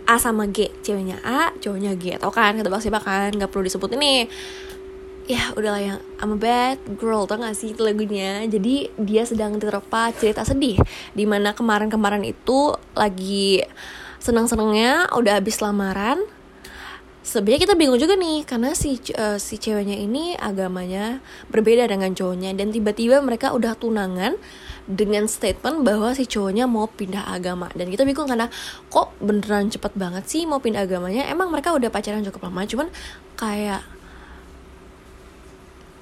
A 0.06 0.22
sama 0.22 0.46
G, 0.46 0.70
ceweknya 0.86 1.18
A, 1.26 1.50
cowoknya 1.58 1.98
G. 1.98 2.22
Tau 2.22 2.30
kan, 2.30 2.54
ketebak 2.54 2.86
siapa 2.86 3.02
kan, 3.02 3.34
gak 3.34 3.50
perlu 3.50 3.66
disebut 3.66 3.98
ini. 3.98 4.30
Ya 5.26 5.50
udahlah 5.58 5.82
yang 5.82 6.00
I'm 6.22 6.38
a 6.38 6.40
bad 6.40 6.78
girl 7.02 7.26
tau 7.26 7.42
gak 7.42 7.58
sih 7.58 7.74
lagunya? 7.82 8.46
Jadi 8.46 8.94
dia 8.94 9.26
sedang 9.26 9.58
diterpa 9.58 10.14
cerita 10.14 10.46
sedih 10.46 10.78
Di 11.18 11.26
mana 11.26 11.58
kemarin-kemarin 11.58 12.22
itu 12.22 12.78
lagi 12.94 13.66
senang-senangnya 14.22 15.10
udah 15.18 15.42
habis 15.42 15.66
lamaran. 15.66 16.22
Sebenarnya 17.26 17.66
kita 17.66 17.74
bingung 17.74 17.98
juga 17.98 18.14
nih 18.14 18.46
karena 18.46 18.78
si 18.78 19.02
eh, 19.18 19.42
si 19.42 19.58
ceweknya 19.58 19.98
ini 19.98 20.38
agamanya 20.38 21.26
berbeda 21.50 21.90
dengan 21.90 22.14
cowoknya 22.14 22.54
dan 22.54 22.70
tiba-tiba 22.70 23.18
mereka 23.26 23.50
udah 23.50 23.74
tunangan 23.74 24.38
dengan 24.86 25.26
statement 25.26 25.82
bahwa 25.82 26.14
si 26.14 26.30
cowoknya 26.30 26.70
mau 26.70 26.86
pindah 26.86 27.34
agama. 27.34 27.74
Dan 27.74 27.90
kita 27.90 28.06
bingung 28.06 28.30
karena 28.30 28.46
kok 28.94 29.18
beneran 29.18 29.74
cepet 29.74 29.98
banget 29.98 30.30
sih 30.30 30.46
mau 30.46 30.62
pindah 30.62 30.86
agamanya? 30.86 31.26
Emang 31.26 31.50
mereka 31.50 31.74
udah 31.74 31.90
pacaran 31.90 32.22
cukup 32.22 32.46
lama 32.46 32.62
cuman 32.70 32.94
kayak 33.42 33.82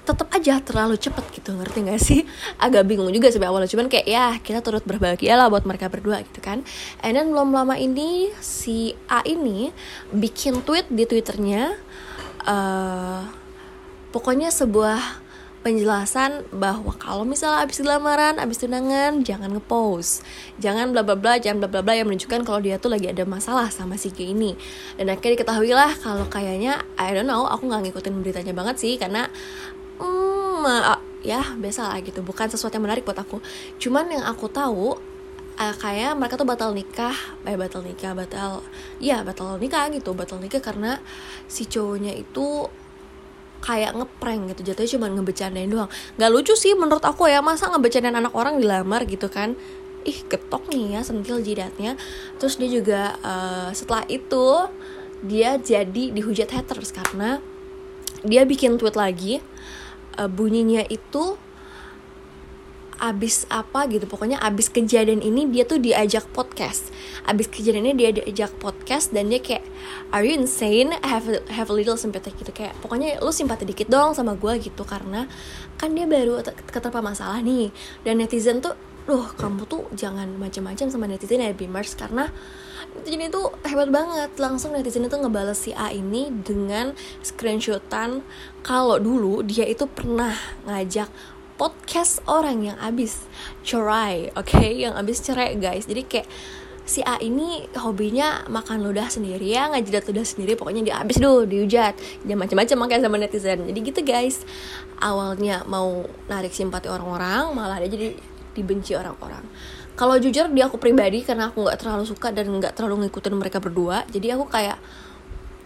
tetap 0.04 0.28
aja 0.36 0.60
terlalu 0.60 1.00
cepet 1.00 1.24
gitu 1.32 1.56
ngerti 1.56 1.78
gak 1.88 2.00
sih? 2.00 2.20
Agak 2.64 2.84
bingung 2.84 3.08
juga 3.10 3.32
sih 3.32 3.40
awalnya 3.40 3.68
cuman 3.68 3.88
kayak 3.88 4.06
ya 4.06 4.36
kita 4.40 4.60
turut 4.60 4.84
berbahagia 4.84 5.34
lah 5.34 5.48
buat 5.48 5.64
mereka 5.64 5.88
berdua 5.88 6.20
gitu 6.22 6.44
kan. 6.44 6.62
And 7.00 7.16
then 7.16 7.32
belum 7.32 7.50
lama 7.50 7.74
ini 7.80 8.30
si 8.38 8.92
A 9.08 9.24
ini 9.24 9.72
bikin 10.12 10.62
tweet 10.62 10.92
di 10.92 11.04
twitternya 11.08 11.74
eh 12.44 13.22
pokoknya 14.14 14.54
sebuah 14.54 15.24
penjelasan 15.64 16.44
bahwa 16.52 16.92
kalau 17.00 17.24
misalnya 17.24 17.64
abis 17.64 17.80
lamaran, 17.80 18.36
abis 18.36 18.60
tunangan, 18.60 19.24
jangan 19.24 19.48
ngepost, 19.56 20.20
jangan 20.60 20.92
bla 20.92 21.00
bla 21.00 21.16
bla, 21.16 21.40
jangan 21.40 21.64
bla 21.64 21.68
bla 21.72 21.80
bla 21.80 21.96
yang 21.96 22.06
menunjukkan 22.06 22.44
kalau 22.44 22.60
dia 22.60 22.76
tuh 22.76 22.92
lagi 22.92 23.08
ada 23.08 23.24
masalah 23.24 23.72
sama 23.72 23.96
si 23.96 24.12
G 24.12 24.36
ini. 24.36 24.52
Dan 25.00 25.08
akhirnya 25.08 25.40
diketahui 25.40 25.72
lah 25.72 25.96
kalau 26.04 26.28
kayaknya 26.28 26.84
I 27.00 27.16
don't 27.16 27.24
know, 27.24 27.48
aku 27.48 27.64
nggak 27.64 27.90
ngikutin 27.90 28.12
beritanya 28.20 28.52
banget 28.52 28.76
sih 28.76 29.00
karena 29.00 29.32
hmm, 29.98 30.64
ah, 30.64 31.00
ya 31.24 31.42
biasa 31.56 31.90
lah 31.90 31.98
gitu, 32.00 32.20
bukan 32.20 32.48
sesuatu 32.50 32.74
yang 32.76 32.84
menarik 32.86 33.04
buat 33.06 33.18
aku. 33.18 33.40
Cuman 33.80 34.10
yang 34.10 34.24
aku 34.26 34.48
tahu 34.50 34.96
eh, 35.60 35.74
kayak 35.78 36.18
mereka 36.18 36.34
tuh 36.40 36.48
batal 36.48 36.74
nikah, 36.74 37.14
eh 37.46 37.54
batal 37.54 37.82
nikah, 37.86 38.12
batal, 38.12 38.62
ya 38.98 39.22
batal 39.22 39.56
nikah 39.56 39.88
gitu, 39.92 40.12
batal 40.12 40.42
nikah 40.42 40.60
karena 40.60 40.98
si 41.46 41.64
cowoknya 41.68 42.12
itu 42.16 42.68
kayak 43.64 43.96
ngeprank 43.96 44.52
gitu. 44.52 44.72
Jatuhnya 44.72 44.90
cuma 45.00 45.06
ngebecandain 45.08 45.70
doang. 45.72 45.88
Nggak 46.20 46.30
lucu 46.30 46.52
sih 46.52 46.76
menurut 46.76 47.00
aku 47.00 47.32
ya. 47.32 47.40
Masa 47.40 47.72
ngebecandain 47.72 48.12
anak 48.12 48.36
orang 48.36 48.60
dilamar 48.60 49.08
gitu 49.08 49.32
kan? 49.32 49.56
Ih 50.04 50.20
ketok 50.28 50.68
nih 50.68 50.98
ya 50.98 51.00
sentil 51.00 51.40
jidatnya. 51.40 51.96
Terus 52.36 52.60
dia 52.60 52.68
juga 52.68 53.02
eh, 53.24 53.70
setelah 53.72 54.04
itu 54.12 54.68
dia 55.24 55.56
jadi 55.56 56.12
dihujat 56.12 56.52
haters 56.52 56.92
karena 56.92 57.40
dia 58.20 58.44
bikin 58.44 58.76
tweet 58.76 58.92
lagi 58.92 59.40
eh, 60.18 60.30
bunyinya 60.30 60.82
itu 60.88 61.36
abis 63.02 63.44
apa 63.50 63.84
gitu. 63.90 64.06
Pokoknya 64.06 64.38
abis 64.40 64.70
kejadian 64.70 65.20
ini 65.20 65.50
dia 65.50 65.66
tuh 65.66 65.82
diajak 65.82 66.30
podcast. 66.30 66.88
Abis 67.26 67.50
kejadian 67.50 67.90
ini 67.90 67.94
dia 67.98 68.10
diajak 68.14 68.54
podcast 68.62 69.10
dan 69.10 69.28
dia 69.28 69.42
kayak 69.42 69.66
are 70.14 70.22
you 70.22 70.34
insane? 70.38 70.94
Have 71.02 71.26
a, 71.26 71.42
have 71.52 71.68
a 71.68 71.74
little 71.74 71.98
sympathy. 71.98 72.32
Gitu. 72.32 72.54
Kayak 72.54 72.78
pokoknya 72.80 73.18
lu 73.20 73.34
simpati 73.34 73.66
dikit 73.66 73.90
dong 73.90 74.14
sama 74.14 74.38
gue 74.38 74.56
gitu. 74.62 74.86
Karena 74.86 75.26
kan 75.76 75.92
dia 75.92 76.06
baru 76.06 76.40
te- 76.40 76.54
keterpa 76.54 77.02
masalah 77.02 77.42
nih. 77.42 77.74
Dan 78.06 78.22
netizen 78.22 78.62
tuh 78.62 78.74
Duh, 79.04 79.36
kamu 79.36 79.68
tuh 79.68 79.84
jangan 79.92 80.24
macam-macam 80.40 80.88
sama 80.88 81.04
netizen 81.04 81.44
ya 81.44 81.52
Bimers 81.52 81.92
karena 81.92 82.32
netizen 82.94 83.26
itu 83.26 83.42
hebat 83.66 83.90
banget. 83.90 84.30
Langsung 84.38 84.72
netizen 84.72 85.06
itu 85.06 85.16
ngebales 85.18 85.58
si 85.58 85.70
A 85.74 85.90
ini 85.90 86.30
dengan 86.30 86.94
screenshotan 87.20 88.22
kalau 88.62 88.96
dulu 89.02 89.42
dia 89.42 89.66
itu 89.66 89.84
pernah 89.90 90.34
ngajak 90.64 91.10
podcast 91.54 92.18
orang 92.26 92.66
yang 92.66 92.78
abis 92.82 93.26
cerai, 93.62 94.34
oke, 94.34 94.66
yang 94.66 94.94
abis 94.98 95.22
cerai 95.22 95.54
guys. 95.54 95.86
Jadi 95.86 96.02
kayak 96.06 96.28
si 96.84 97.00
A 97.00 97.16
ini 97.22 97.64
hobinya 97.80 98.44
makan 98.50 98.84
ludah 98.84 99.08
sendiri 99.08 99.54
ya 99.54 99.70
ngajidat 99.70 100.04
ludah 100.10 100.26
sendiri. 100.26 100.54
Pokoknya 100.58 100.82
dia 100.82 100.94
abis 101.02 101.18
dulu 101.18 101.46
dihujat. 101.46 101.94
Dia 102.26 102.36
macam-macam 102.38 102.76
makanya 102.86 103.02
sama 103.06 103.16
netizen. 103.18 103.66
Jadi 103.66 103.78
gitu 103.82 104.00
guys. 104.02 104.42
Awalnya 105.02 105.66
mau 105.66 106.06
narik 106.30 106.54
simpati 106.54 106.86
orang-orang 106.86 107.50
malah 107.52 107.82
dia 107.82 107.90
jadi 107.90 108.08
dibenci 108.54 108.94
orang-orang 108.94 109.42
kalau 109.94 110.18
jujur 110.18 110.50
di 110.50 110.60
aku 110.60 110.78
pribadi 110.78 111.22
karena 111.22 111.50
aku 111.50 111.66
nggak 111.66 111.78
terlalu 111.78 112.04
suka 112.06 112.34
dan 112.34 112.50
nggak 112.50 112.74
terlalu 112.74 113.06
ngikutin 113.06 113.34
mereka 113.34 113.58
berdua 113.62 114.02
jadi 114.10 114.34
aku 114.34 114.50
kayak 114.50 114.78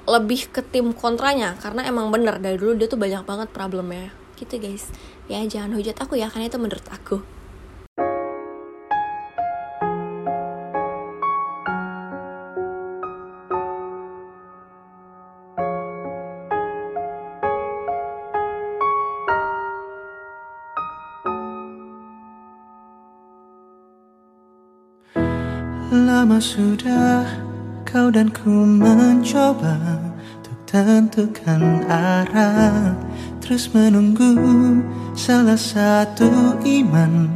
lebih 0.09 0.49
ke 0.49 0.65
tim 0.65 0.97
kontranya 0.97 1.53
karena 1.61 1.85
emang 1.85 2.09
bener 2.09 2.41
dari 2.41 2.57
dulu 2.57 2.73
dia 2.81 2.89
tuh 2.89 2.97
banyak 2.97 3.29
banget 3.29 3.49
problemnya. 3.53 4.09
Gitu 4.41 4.57
guys. 4.57 4.89
Ya 5.29 5.45
jangan 5.45 5.77
hujat 5.77 6.01
aku 6.01 6.17
ya 6.17 6.33
karena 6.33 6.49
itu 6.49 6.57
menurut 6.57 6.87
aku 6.89 7.21
sudah 26.39 27.27
kau 27.83 28.15
dan 28.15 28.31
ku 28.31 28.63
mencoba 28.63 29.75
Untuk 30.39 30.55
tentukan 30.71 31.83
arah. 31.91 32.95
Terus 33.43 33.75
menunggu 33.75 34.39
salah 35.19 35.59
satu 35.59 36.55
iman 36.63 37.27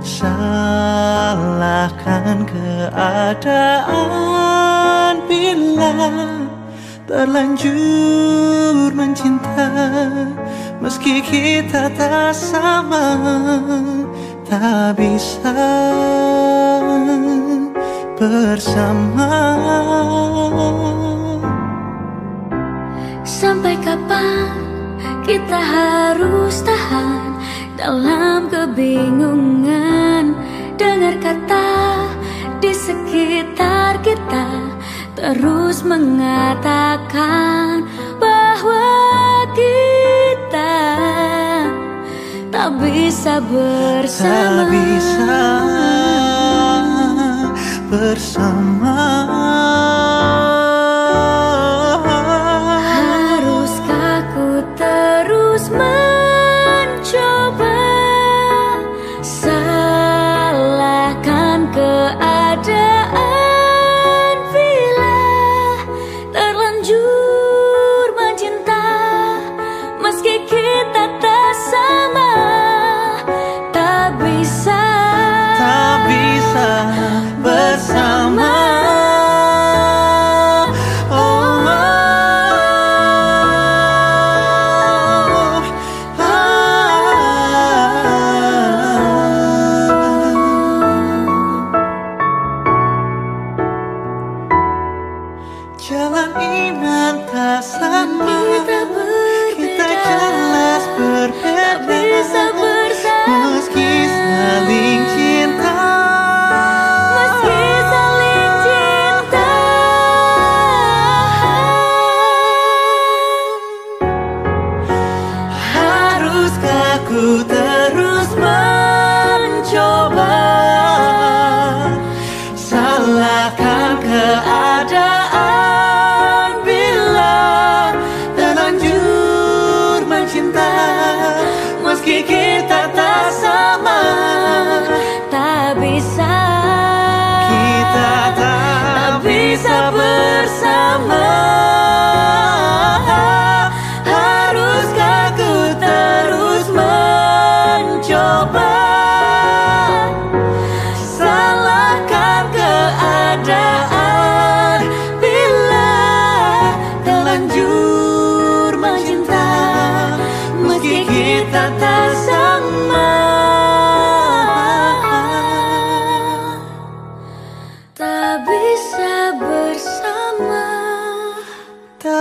Salahkan 0.01 1.37
keadaan 2.49 4.01
bila 5.29 5.93
terlanjur 7.09 8.93
mencinta 8.93 9.73
Meski 10.79 11.25
kita 11.25 11.89
tak 11.97 12.37
sama 12.37 13.17
Tak 14.45 14.97
bisa 15.01 15.57
bersama. 18.19 19.35
Sampai 23.23 23.79
kapan 23.79 24.59
kita 25.23 25.59
harus 25.59 26.65
tahan 26.67 27.39
dalam 27.79 28.51
kebingungan? 28.51 30.35
Dengar 30.75 31.15
kata 31.23 31.71
di 32.59 32.75
sekitar 32.75 34.03
kita 34.03 34.68
terus 35.19 35.83
mengatakan 35.83 37.83
bahwa 38.23 38.87
kita 39.51 40.79
tak 42.55 42.71
bisa 42.79 43.43
bersama. 43.43 44.63
Tak 44.63 44.71
bisa 44.71 45.43
bersama 47.91 48.95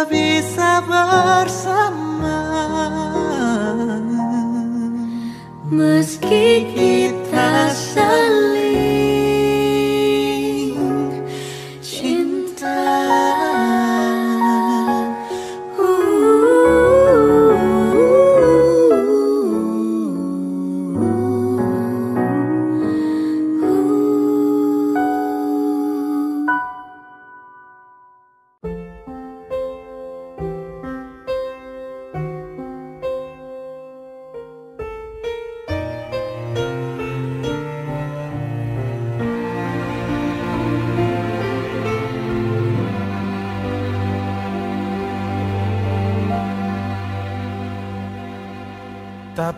bisa 0.10 0.84
bersama. 0.88 2.40
Meski 5.68 6.64
kita 6.72 7.70
saling 7.76 8.27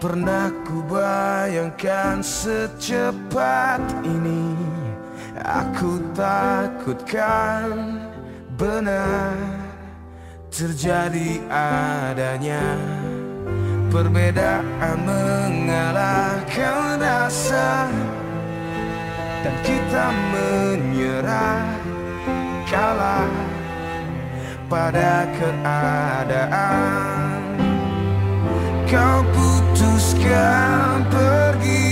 pernah 0.10 0.50
ku 0.65 0.82
bayangkan 0.89 2.26
secepat 2.26 3.78
ini. 4.02 4.58
Aku 5.38 6.02
takutkan 6.17 8.02
benar 8.58 9.38
Terjadi 10.50 11.45
adanya. 11.54 12.74
Perbedaan 13.93 14.98
mengalahkan 15.06 16.98
rasa. 16.98 17.86
Dan 19.45 19.56
kita 19.62 20.10
menyerah 20.34 21.69
Kalah 22.65 23.30
pada 24.65 25.30
keadaan. 25.38 26.89
Kau 28.89 29.22
putuskan 29.80 31.08
pergi. 31.08 31.88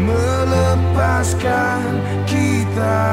Melepaskan 0.00 1.84
kita. 2.24 3.04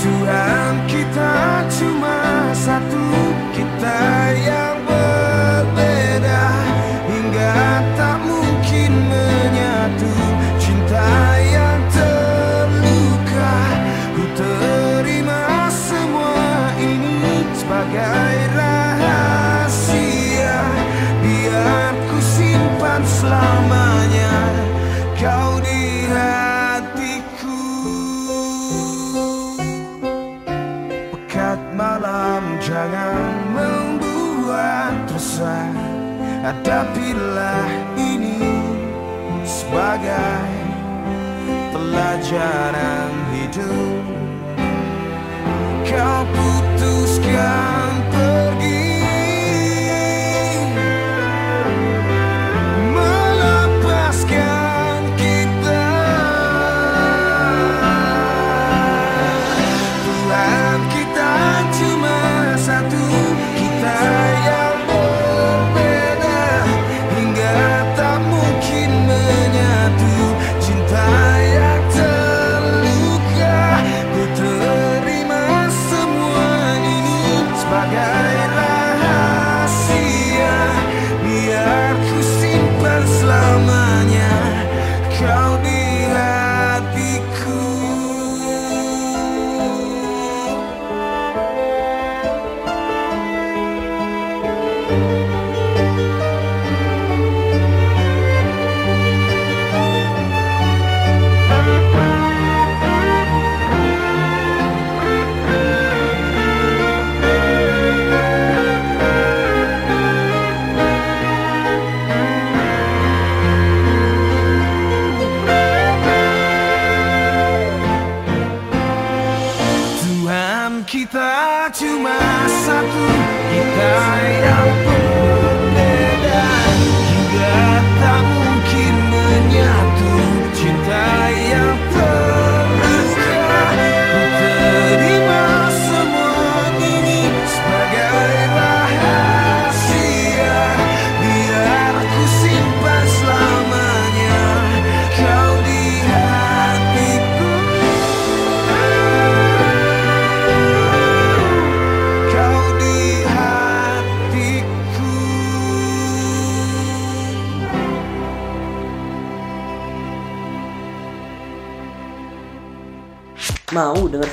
Tuhan 0.00 0.72
kita 0.88 1.68
cuma 1.68 2.48
satu 2.56 3.04
Kita 3.52 4.00
yang 4.40 4.69
selamanya 23.30 24.34
kau 25.14 25.62
di 25.62 26.10
hatiku. 26.10 27.62
Pekat 31.14 31.62
malam 31.78 32.42
jangan 32.58 33.30
membuat 33.54 35.06
resah 35.14 35.70
adapilah 36.42 37.70
ini 37.94 38.42
sebagai 39.46 40.50
pelajaran 41.70 43.10
hidup. 43.30 44.02
Kau 45.86 46.20
putuskan 46.34 47.90
pergi 48.10 48.79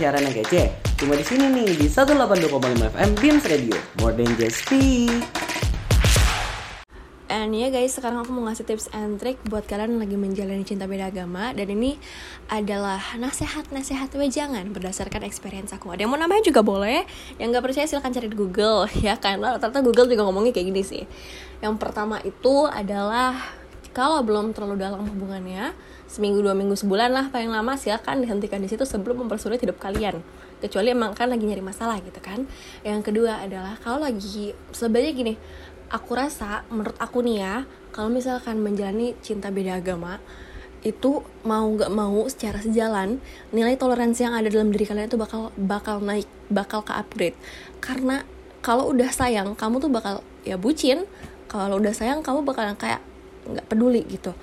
siaran 0.08 0.24
yang 0.24 0.40
kece? 0.40 0.72
Cuma 0.96 1.20
di 1.20 1.26
sini 1.28 1.52
nih 1.52 1.84
di 1.84 1.92
182,5 1.92 2.48
FM 2.96 3.12
Beams 3.20 3.44
Radio. 3.44 3.76
More 4.00 4.16
than 4.16 4.32
just 4.40 4.64
speak. 4.64 5.20
And 7.28 7.52
ya 7.52 7.68
guys, 7.68 7.92
sekarang 7.92 8.24
aku 8.24 8.32
mau 8.32 8.48
ngasih 8.48 8.64
tips 8.64 8.88
and 8.96 9.20
trick 9.20 9.36
buat 9.52 9.68
kalian 9.68 10.00
yang 10.00 10.08
lagi 10.08 10.16
menjalani 10.16 10.64
cinta 10.64 10.88
beda 10.88 11.12
agama 11.12 11.52
Dan 11.52 11.76
ini 11.76 12.00
adalah 12.48 13.04
nasihat-nasihat 13.20 14.08
wejangan 14.16 14.64
berdasarkan 14.72 15.28
experience 15.28 15.76
aku 15.76 15.92
Ada 15.92 16.08
yang 16.08 16.16
mau 16.16 16.20
nambahin 16.24 16.48
juga 16.48 16.64
boleh 16.64 17.04
Yang 17.36 17.60
gak 17.60 17.66
percaya 17.68 17.84
silahkan 17.92 18.16
cari 18.16 18.32
di 18.32 18.38
Google 18.40 18.88
ya 19.04 19.20
Karena 19.20 19.60
ternyata 19.60 19.84
Google 19.84 20.08
juga 20.08 20.24
ngomongnya 20.24 20.56
kayak 20.56 20.72
gini 20.72 20.84
sih 20.88 21.04
Yang 21.60 21.76
pertama 21.84 22.24
itu 22.24 22.64
adalah 22.64 23.36
kalau 23.98 24.22
belum 24.22 24.54
terlalu 24.54 24.78
dalam 24.78 25.02
hubungannya 25.10 25.74
seminggu 26.06 26.46
dua 26.46 26.54
minggu 26.54 26.78
sebulan 26.78 27.10
lah 27.10 27.26
paling 27.34 27.50
lama 27.50 27.74
silakan 27.74 28.22
dihentikan 28.22 28.62
di 28.62 28.70
situ 28.70 28.86
sebelum 28.86 29.26
mempersulit 29.26 29.58
hidup 29.58 29.82
kalian. 29.82 30.22
Kecuali 30.62 30.94
emang 30.94 31.18
kan 31.18 31.34
lagi 31.34 31.50
nyari 31.50 31.66
masalah 31.66 31.98
gitu 32.06 32.22
kan. 32.22 32.46
Yang 32.86 33.10
kedua 33.10 33.42
adalah 33.42 33.74
kalau 33.82 34.06
lagi 34.06 34.54
sebenarnya 34.70 35.12
gini 35.18 35.34
aku 35.90 36.14
rasa 36.14 36.62
menurut 36.70 36.94
aku 37.02 37.26
nih 37.26 37.42
ya 37.42 37.56
kalau 37.90 38.14
misalkan 38.14 38.62
menjalani 38.62 39.18
cinta 39.26 39.50
beda 39.50 39.82
agama 39.82 40.22
itu 40.86 41.26
mau 41.42 41.66
nggak 41.66 41.90
mau 41.90 42.22
secara 42.30 42.62
sejalan 42.62 43.18
nilai 43.50 43.74
toleransi 43.82 44.30
yang 44.30 44.38
ada 44.38 44.54
dalam 44.54 44.70
diri 44.70 44.86
kalian 44.86 45.10
itu 45.10 45.18
bakal 45.18 45.50
bakal 45.58 45.98
naik 46.06 46.30
bakal 46.54 46.86
ke 46.86 46.94
upgrade 46.94 47.34
karena 47.82 48.22
kalau 48.62 48.94
udah 48.94 49.10
sayang 49.10 49.58
kamu 49.58 49.82
tuh 49.82 49.90
bakal 49.90 50.22
ya 50.46 50.60
bucin. 50.60 51.08
Kalau 51.48 51.80
udah 51.80 51.96
sayang 51.96 52.20
kamu 52.20 52.44
bakalan 52.44 52.76
kayak 52.76 53.00
nggak 53.54 53.68
peduli 53.70 54.04
gitu. 54.08 54.36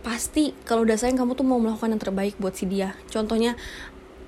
Pasti 0.00 0.56
kalau 0.64 0.84
udah 0.88 0.96
sayang 0.96 1.20
kamu 1.20 1.36
tuh 1.36 1.44
mau 1.44 1.60
melakukan 1.60 1.92
yang 1.92 2.02
terbaik 2.02 2.34
buat 2.40 2.56
si 2.56 2.64
dia. 2.64 2.96
Contohnya 3.12 3.56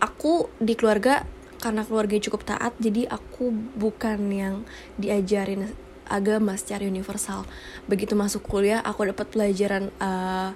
aku 0.03 0.53
di 0.61 0.77
keluarga 0.77 1.25
karena 1.63 1.87
keluarga 1.87 2.19
cukup 2.19 2.43
taat 2.43 2.75
jadi 2.83 3.07
aku 3.07 3.55
bukan 3.79 4.19
yang 4.35 4.67
diajarin 4.99 5.71
agama 6.11 6.59
secara 6.59 6.85
universal. 6.85 7.47
Begitu 7.89 8.13
masuk 8.19 8.45
kuliah 8.45 8.83
aku 8.83 9.09
dapat 9.09 9.31
pelajaran 9.33 9.89
uh, 10.03 10.53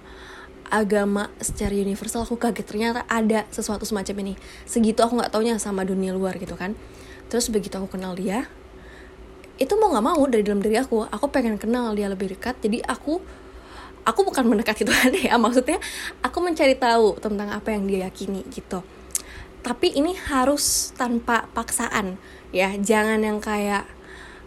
agama 0.67 1.31
secara 1.39 1.73
universal 1.73 2.27
aku 2.27 2.37
kaget. 2.37 2.67
Ternyata 2.67 3.01
ada 3.07 3.47
sesuatu 3.55 3.87
semacam 3.87 4.27
ini. 4.27 4.35
Segitu 4.67 5.01
aku 5.01 5.17
nggak 5.17 5.33
taunya 5.33 5.57
sama 5.63 5.87
dunia 5.87 6.13
luar 6.13 6.37
gitu 6.37 6.59
kan. 6.59 6.75
Terus 7.33 7.49
begitu 7.49 7.79
aku 7.79 7.97
kenal 7.97 8.19
dia 8.19 8.45
itu 9.57 9.73
mau 9.81 9.89
nggak 9.89 10.05
mau 10.05 10.21
dari 10.29 10.45
dalam 10.45 10.61
diri 10.61 10.77
aku. 10.77 11.09
Aku 11.09 11.33
pengen 11.33 11.57
kenal 11.57 11.97
dia 11.97 12.13
lebih 12.13 12.37
dekat 12.37 12.61
jadi 12.61 12.85
aku 12.85 13.25
aku 14.07 14.23
bukan 14.23 14.47
mendekat 14.47 14.87
itu 14.87 14.93
ya 15.27 15.35
maksudnya 15.43 15.83
aku 16.23 16.39
mencari 16.39 16.79
tahu 16.79 17.19
tentang 17.19 17.51
apa 17.51 17.75
yang 17.75 17.91
dia 17.91 18.07
yakini 18.07 18.47
gitu. 18.55 18.81
Tapi 19.67 19.99
ini 19.99 20.15
harus 20.15 20.95
tanpa 20.95 21.51
paksaan 21.51 22.23
ya. 22.55 22.79
Jangan 22.79 23.19
yang 23.19 23.43
kayak 23.43 23.83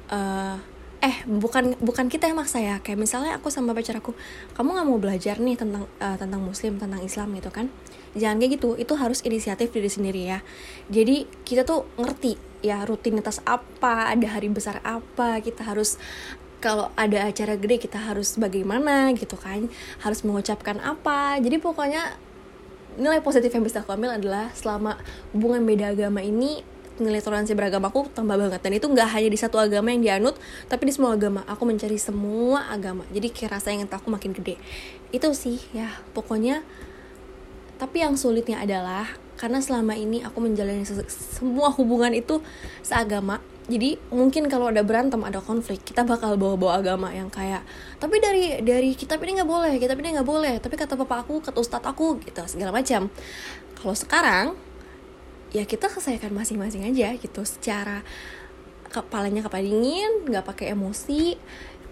eh 0.09 0.55
eh 0.99 1.15
bukan 1.27 1.75
bukan 1.83 2.07
kita 2.07 2.31
yang 2.31 2.39
maksa 2.39 2.63
ya. 2.63 2.79
Kayak 2.79 3.03
misalnya 3.03 3.35
aku 3.35 3.51
sama 3.51 3.75
pacar 3.75 3.99
aku 3.99 4.15
kamu 4.55 4.79
nggak 4.79 4.87
mau 4.87 4.99
belajar 4.99 5.35
nih 5.43 5.59
tentang 5.59 5.91
eh, 5.99 6.15
tentang 6.15 6.39
muslim 6.39 6.79
tentang 6.79 7.03
islam 7.03 7.35
gitu 7.35 7.51
kan. 7.51 7.67
Jangan 8.15 8.39
kayak 8.39 8.51
gitu 8.57 8.69
itu 8.79 8.93
harus 8.95 9.19
inisiatif 9.27 9.75
diri 9.75 9.91
sendiri 9.91 10.21
ya. 10.23 10.39
Jadi 10.87 11.27
kita 11.43 11.67
tuh 11.67 11.83
ngerti 11.99 12.39
ya 12.63 12.83
rutinitas 12.87 13.43
apa 13.43 14.11
ada 14.11 14.27
hari 14.27 14.51
besar 14.51 14.83
apa 14.83 15.39
kita 15.39 15.63
harus 15.63 15.99
kalau 16.59 16.91
ada 16.99 17.27
acara 17.27 17.55
gede 17.55 17.79
kita 17.79 17.95
harus 17.95 18.35
bagaimana 18.35 19.15
gitu 19.15 19.39
kan 19.39 19.67
harus 20.03 20.23
mengucapkan 20.27 20.79
apa. 20.83 21.39
Jadi 21.39 21.59
pokoknya 21.59 22.19
nilai 22.99 23.23
positif 23.23 23.47
yang 23.55 23.63
bisa 23.63 23.79
aku 23.79 23.95
ambil 23.95 24.19
adalah 24.19 24.51
selama 24.51 24.99
hubungan 25.31 25.63
beda 25.63 25.95
agama 25.95 26.19
ini 26.19 26.61
nilai 26.99 27.23
toleransi 27.23 27.55
beragamaku 27.55 28.11
tambah 28.11 28.35
banget. 28.35 28.59
Dan 28.59 28.75
itu 28.75 28.91
nggak 28.91 29.07
hanya 29.07 29.29
di 29.31 29.39
satu 29.39 29.55
agama 29.55 29.87
yang 29.95 30.03
dianut 30.03 30.35
tapi 30.67 30.91
di 30.91 30.93
semua 30.93 31.15
agama. 31.15 31.47
Aku 31.47 31.63
mencari 31.63 31.95
semua 31.95 32.67
agama. 32.67 33.07
Jadi 33.15 33.31
kayak 33.31 33.55
rasa 33.55 33.71
ingin 33.71 33.87
aku 33.87 34.11
makin 34.11 34.35
gede. 34.35 34.59
Itu 35.15 35.31
sih 35.31 35.63
ya. 35.71 35.95
Pokoknya 36.11 36.61
tapi 37.79 38.03
yang 38.03 38.19
sulitnya 38.19 38.59
adalah 38.59 39.07
karena 39.39 39.63
selama 39.63 39.95
ini 39.95 40.19
aku 40.19 40.43
menjalani 40.43 40.83
se- 40.83 41.07
semua 41.07 41.71
hubungan 41.71 42.11
itu 42.11 42.43
seagama 42.83 43.39
jadi 43.69 44.01
mungkin 44.09 44.49
kalau 44.49 44.73
ada 44.73 44.81
berantem 44.81 45.21
ada 45.21 45.37
konflik 45.45 45.85
kita 45.85 46.01
bakal 46.01 46.33
bawa-bawa 46.41 46.81
agama 46.81 47.13
yang 47.13 47.29
kayak 47.29 47.61
tapi 48.01 48.17
dari 48.17 48.57
dari 48.65 48.97
kitab 48.97 49.21
ini 49.21 49.37
nggak 49.37 49.45
boleh 49.45 49.77
kitab 49.77 50.01
ini 50.01 50.17
nggak 50.17 50.25
boleh. 50.25 50.57
Tapi 50.57 50.73
kata 50.73 50.97
papa 50.97 51.21
aku 51.21 51.37
kata 51.37 51.61
ustadz 51.61 51.85
aku 51.85 52.17
gitu 52.25 52.41
segala 52.49 52.73
macam. 52.73 53.13
Kalau 53.77 53.93
sekarang 53.93 54.57
ya 55.53 55.69
kita 55.69 55.85
selesaikan 55.85 56.33
masing-masing 56.33 56.81
aja 56.81 57.13
gitu. 57.13 57.45
Secara 57.45 58.01
kepalanya 58.89 59.45
kepala 59.45 59.61
dingin 59.61 60.25
nggak 60.25 60.49
pakai 60.49 60.73
emosi. 60.73 61.37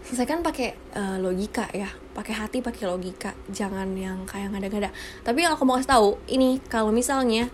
Selesaikan 0.02 0.42
pakai 0.42 0.74
eh, 0.74 1.18
logika 1.22 1.70
ya 1.78 1.94
pakai 2.18 2.34
hati 2.42 2.66
pakai 2.66 2.90
logika. 2.90 3.38
Jangan 3.54 3.94
yang 3.94 4.26
kayak 4.26 4.50
ngada-ngada. 4.50 4.90
Tapi 5.22 5.46
yang 5.46 5.54
aku 5.54 5.62
mau 5.62 5.78
kasih 5.78 5.94
tahu 5.94 6.10
ini 6.26 6.58
kalau 6.66 6.90
misalnya 6.90 7.54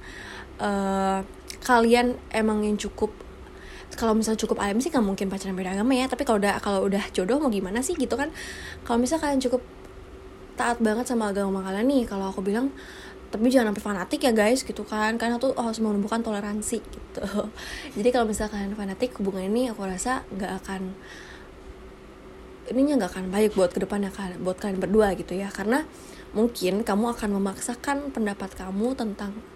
eh, 0.64 1.20
kalian 1.60 2.16
emang 2.32 2.64
yang 2.64 2.80
cukup 2.80 3.12
kalau 3.96 4.14
misalnya 4.18 4.40
cukup 4.42 4.58
alim 4.62 4.80
sih 4.82 4.90
nggak 4.90 5.06
mungkin 5.06 5.28
pacaran 5.30 5.56
beda 5.56 5.78
agama 5.78 5.94
ya. 5.96 6.06
Tapi 6.10 6.24
kalau 6.28 6.40
udah 6.42 6.60
kalau 6.60 6.80
udah 6.86 7.04
jodoh 7.16 7.38
mau 7.40 7.50
gimana 7.50 7.80
sih 7.80 7.94
gitu 7.96 8.14
kan? 8.14 8.30
Kalau 8.86 8.98
misalnya 9.02 9.30
kalian 9.30 9.42
cukup 9.42 9.62
taat 10.54 10.78
banget 10.80 11.10
sama 11.10 11.34
agama 11.34 11.66
kalian 11.66 11.90
nih 11.90 12.04
kalau 12.06 12.30
aku 12.30 12.46
bilang 12.46 12.70
tapi 13.34 13.50
jangan 13.50 13.74
sampai 13.74 13.82
fanatik 13.82 14.22
ya 14.22 14.32
guys 14.34 14.62
gitu 14.62 14.84
kan. 14.86 15.18
Karena 15.18 15.42
tuh 15.42 15.54
harus 15.58 15.80
menumbuhkan 15.82 16.22
toleransi 16.22 16.78
gitu. 16.96 17.26
Jadi 17.98 18.10
kalau 18.14 18.26
misalnya 18.30 18.52
kalian 18.54 18.74
fanatik 18.78 19.18
hubungan 19.18 19.50
ini 19.50 19.70
aku 19.70 19.86
rasa 19.86 20.26
nggak 20.34 20.52
akan 20.64 20.82
ininya 22.64 23.04
nggak 23.04 23.12
akan 23.12 23.26
baik 23.28 23.60
buat 23.60 23.76
ke 23.76 23.84
depannya 23.84 24.08
kalian 24.08 24.40
buat 24.40 24.58
kalian 24.62 24.80
berdua 24.80 25.18
gitu 25.20 25.34
ya. 25.36 25.52
Karena 25.52 25.84
mungkin 26.34 26.82
kamu 26.82 27.14
akan 27.14 27.30
memaksakan 27.38 28.10
pendapat 28.10 28.58
kamu 28.58 28.98
tentang 28.98 29.53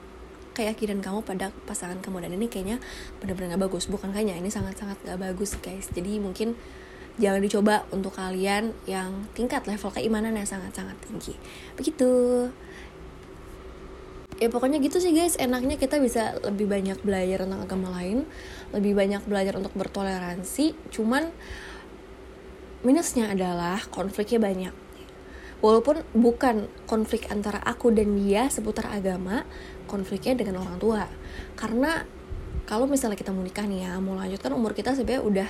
keyakinan 0.58 1.06
kamu 1.06 1.22
pada 1.22 1.54
pasangan 1.70 2.02
kamu. 2.02 2.26
Dan 2.26 2.32
ini 2.42 2.50
kayaknya 2.50 2.82
benar-benar 3.22 3.54
nggak 3.54 3.70
bagus. 3.70 3.86
Bukan 3.86 4.10
kayaknya 4.10 4.42
ini 4.42 4.50
sangat-sangat 4.50 4.98
nggak 5.06 5.20
bagus 5.22 5.54
guys. 5.62 5.94
Jadi 5.94 6.18
mungkin 6.18 6.58
jangan 7.22 7.42
dicoba 7.42 7.86
untuk 7.94 8.18
kalian 8.18 8.74
yang 8.90 9.30
tingkat 9.38 9.70
level 9.70 9.94
keimanan 9.94 10.34
yang 10.34 10.50
sangat-sangat 10.50 10.98
tinggi. 11.06 11.38
Begitu. 11.78 12.10
Ya 14.38 14.50
pokoknya 14.50 14.82
gitu 14.82 14.98
sih 14.98 15.14
guys. 15.14 15.38
Enaknya 15.38 15.78
kita 15.78 16.02
bisa 16.02 16.38
lebih 16.42 16.66
banyak 16.66 16.98
belajar 17.06 17.46
tentang 17.46 17.62
agama 17.62 17.94
lain 17.94 18.26
lebih 18.74 18.98
banyak 18.98 19.22
belajar 19.30 19.54
untuk 19.62 19.74
bertoleransi. 19.78 20.74
Cuman 20.90 21.30
minusnya 22.86 23.34
adalah 23.34 23.82
konfliknya 23.90 24.38
banyak 24.42 24.87
walaupun 25.60 26.06
bukan 26.14 26.70
konflik 26.86 27.30
antara 27.34 27.58
aku 27.66 27.90
dan 27.90 28.14
dia 28.14 28.46
seputar 28.48 28.94
agama 28.94 29.44
konfliknya 29.90 30.38
dengan 30.38 30.62
orang 30.62 30.78
tua. 30.78 31.04
Karena 31.58 32.06
kalau 32.68 32.86
misalnya 32.86 33.16
kita 33.16 33.32
mau 33.32 33.42
nikah 33.42 33.64
nih 33.66 33.88
ya 33.88 33.92
mau 34.04 34.14
lanjutkan 34.20 34.52
umur 34.54 34.76
kita 34.76 34.94
sebenarnya 34.94 35.24
udah 35.24 35.50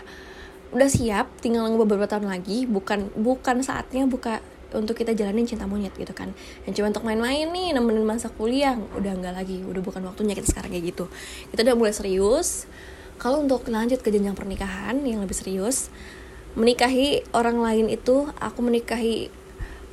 udah 0.68 0.89
siap 0.91 1.41
tinggal 1.43 1.68
beberapa 1.76 2.08
tahun 2.08 2.30
lagi. 2.30 2.70
Bukan 2.70 3.20
bukan 3.20 3.66
saatnya 3.66 4.08
buka 4.08 4.39
untuk 4.76 4.99
kita 4.99 5.16
jalanin 5.16 5.47
cinta 5.47 5.68
monyet 5.68 5.95
gitu 5.95 6.12
kan. 6.12 6.32
Yang 6.68 6.80
cuma 6.80 6.91
untuk 6.91 7.03
main-main 7.08 7.47
nih 7.47 7.72
nemenin 7.76 8.03
masa 8.03 8.32
kuliah 8.32 8.76
udah 8.95 9.12
nggak 9.12 9.36
lagi. 9.36 9.64
Udah 9.64 9.82
bukan 9.84 10.03
waktunya 10.08 10.36
kita 10.36 10.47
sekarang 10.55 10.72
kayak 10.72 10.95
gitu. 10.95 11.05
Kita 11.51 11.64
udah 11.68 11.76
mulai 11.76 11.93
serius. 11.95 12.68
Kalau 13.18 13.41
untuk 13.41 13.66
lanjut 13.66 14.05
ke 14.05 14.14
jenjang 14.14 14.38
pernikahan 14.38 15.01
yang 15.01 15.26
lebih 15.26 15.34
serius 15.34 15.89
menikahi 16.58 17.22
orang 17.38 17.62
lain 17.62 17.86
itu 17.86 18.26
aku 18.41 18.66
menikahi 18.66 19.30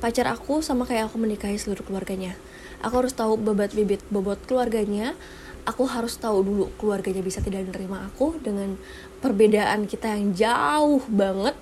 pacar 0.05 0.29
aku 0.29 0.61
sama 0.61 0.85
kayak 0.85 1.09
aku 1.09 1.17
menikahi 1.17 1.57
seluruh 1.57 1.81
keluarganya. 1.81 2.37
Aku 2.85 3.01
harus 3.01 3.17
tahu 3.17 3.41
bobot 3.41 3.73
bibit 3.73 4.05
bobot 4.13 4.37
keluarganya. 4.45 5.17
Aku 5.65 5.89
harus 5.89 6.13
tahu 6.21 6.45
dulu 6.45 6.69
keluarganya 6.77 7.25
bisa 7.25 7.41
tidak 7.41 7.65
menerima 7.65 8.13
aku 8.13 8.37
dengan 8.37 8.77
perbedaan 9.25 9.89
kita 9.89 10.13
yang 10.13 10.37
jauh 10.37 11.01
banget. 11.09 11.57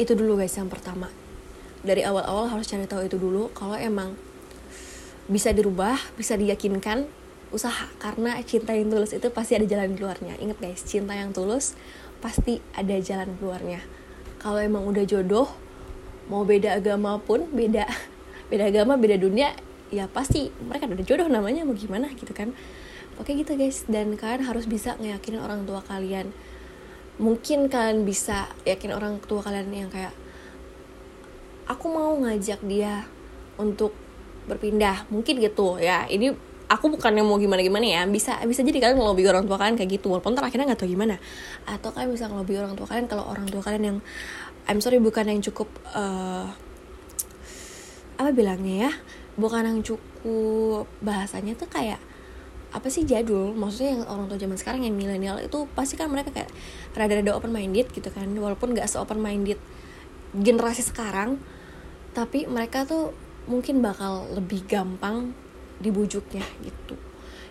Itu 0.00 0.16
dulu 0.16 0.40
guys 0.40 0.56
yang 0.56 0.72
pertama. 0.72 1.12
Dari 1.84 2.00
awal-awal 2.08 2.56
harus 2.56 2.64
cari 2.64 2.88
tahu 2.88 3.04
itu 3.04 3.20
dulu. 3.20 3.52
Kalau 3.52 3.76
emang 3.76 4.16
bisa 5.28 5.52
dirubah 5.52 6.00
bisa 6.16 6.40
diyakinkan 6.40 7.04
usaha. 7.52 7.84
Karena 8.00 8.40
cinta 8.48 8.72
yang 8.72 8.88
tulus 8.88 9.12
itu 9.12 9.28
pasti 9.28 9.60
ada 9.60 9.68
jalan 9.68 9.92
keluarnya. 9.92 10.40
Inget 10.40 10.56
guys 10.56 10.88
cinta 10.88 11.12
yang 11.12 11.36
tulus 11.36 11.76
pasti 12.24 12.64
ada 12.72 12.96
jalan 12.96 13.36
keluarnya. 13.36 13.84
Kalau 14.40 14.56
emang 14.56 14.88
udah 14.88 15.04
jodoh 15.04 15.52
mau 16.30 16.46
beda 16.46 16.78
agama 16.78 17.18
pun 17.18 17.50
beda 17.50 17.90
beda 18.50 18.70
agama 18.70 18.94
beda 18.94 19.18
dunia 19.18 19.50
ya 19.90 20.06
pasti 20.06 20.54
mereka 20.62 20.86
udah 20.86 21.02
jodoh 21.02 21.26
namanya 21.26 21.66
mau 21.66 21.74
gimana 21.74 22.06
gitu 22.14 22.30
kan. 22.30 22.54
Oke 23.18 23.36
gitu 23.36 23.52
guys 23.58 23.84
dan 23.90 24.14
kalian 24.16 24.46
harus 24.46 24.64
bisa 24.64 24.96
ngeyakinin 24.96 25.42
orang 25.42 25.66
tua 25.66 25.82
kalian. 25.84 26.30
Mungkin 27.20 27.68
kalian 27.68 28.08
bisa 28.08 28.48
yakin 28.64 28.96
orang 28.96 29.20
tua 29.20 29.44
kalian 29.44 29.68
yang 29.68 29.90
kayak 29.92 30.14
aku 31.68 31.90
mau 31.90 32.16
ngajak 32.16 32.62
dia 32.64 33.04
untuk 33.60 33.92
berpindah. 34.48 35.04
Mungkin 35.12 35.36
gitu 35.42 35.76
ya. 35.76 36.08
Ini 36.08 36.32
aku 36.70 36.96
bukan 36.96 37.12
yang 37.18 37.26
mau 37.26 37.36
gimana 37.36 37.60
gimana 37.60 37.82
ya 37.82 38.06
bisa 38.06 38.38
bisa 38.46 38.62
jadi 38.62 38.78
kalian 38.78 38.96
ngelobi 39.02 39.26
orang 39.26 39.44
tua 39.44 39.58
kalian 39.58 39.74
kayak 39.74 40.00
gitu 40.00 40.06
walaupun 40.14 40.38
ntar 40.38 40.46
akhirnya 40.46 40.70
nggak 40.70 40.80
tahu 40.80 40.90
gimana. 40.94 41.20
Atau 41.68 41.92
kalian 41.92 42.14
bisa 42.14 42.30
ngelobi 42.30 42.56
orang 42.56 42.72
tua 42.78 42.86
kalian 42.88 43.04
kalau 43.10 43.26
orang 43.28 43.44
tua 43.50 43.60
kalian 43.60 43.84
yang 43.84 43.98
I'm 44.70 44.78
sorry 44.78 45.02
bukan 45.02 45.26
yang 45.26 45.42
cukup 45.42 45.66
eh, 45.90 46.46
apa 48.22 48.30
bilangnya 48.30 48.86
ya? 48.86 48.92
Bukan 49.34 49.66
yang 49.66 49.82
cukup 49.82 50.86
bahasanya 51.02 51.58
tuh 51.58 51.66
kayak 51.66 51.98
apa 52.70 52.86
sih 52.86 53.02
jadul? 53.02 53.50
Maksudnya 53.50 53.98
yang 53.98 54.02
orang 54.06 54.30
tua 54.30 54.38
zaman 54.38 54.54
sekarang 54.54 54.86
yang 54.86 54.94
milenial 54.94 55.42
itu 55.42 55.66
pasti 55.74 55.98
kan 55.98 56.06
mereka 56.06 56.30
kayak 56.30 56.54
rada-rada 56.94 57.34
open 57.34 57.50
minded 57.50 57.90
gitu 57.90 58.14
kan. 58.14 58.30
Walaupun 58.30 58.78
nggak 58.78 58.86
se 58.86 58.94
open 59.02 59.18
minded 59.18 59.58
generasi 60.38 60.86
sekarang 60.86 61.42
tapi 62.14 62.46
mereka 62.46 62.86
tuh 62.86 63.10
mungkin 63.50 63.82
bakal 63.82 64.30
lebih 64.30 64.62
gampang 64.70 65.34
dibujuknya 65.82 66.46
gitu. 66.62 66.94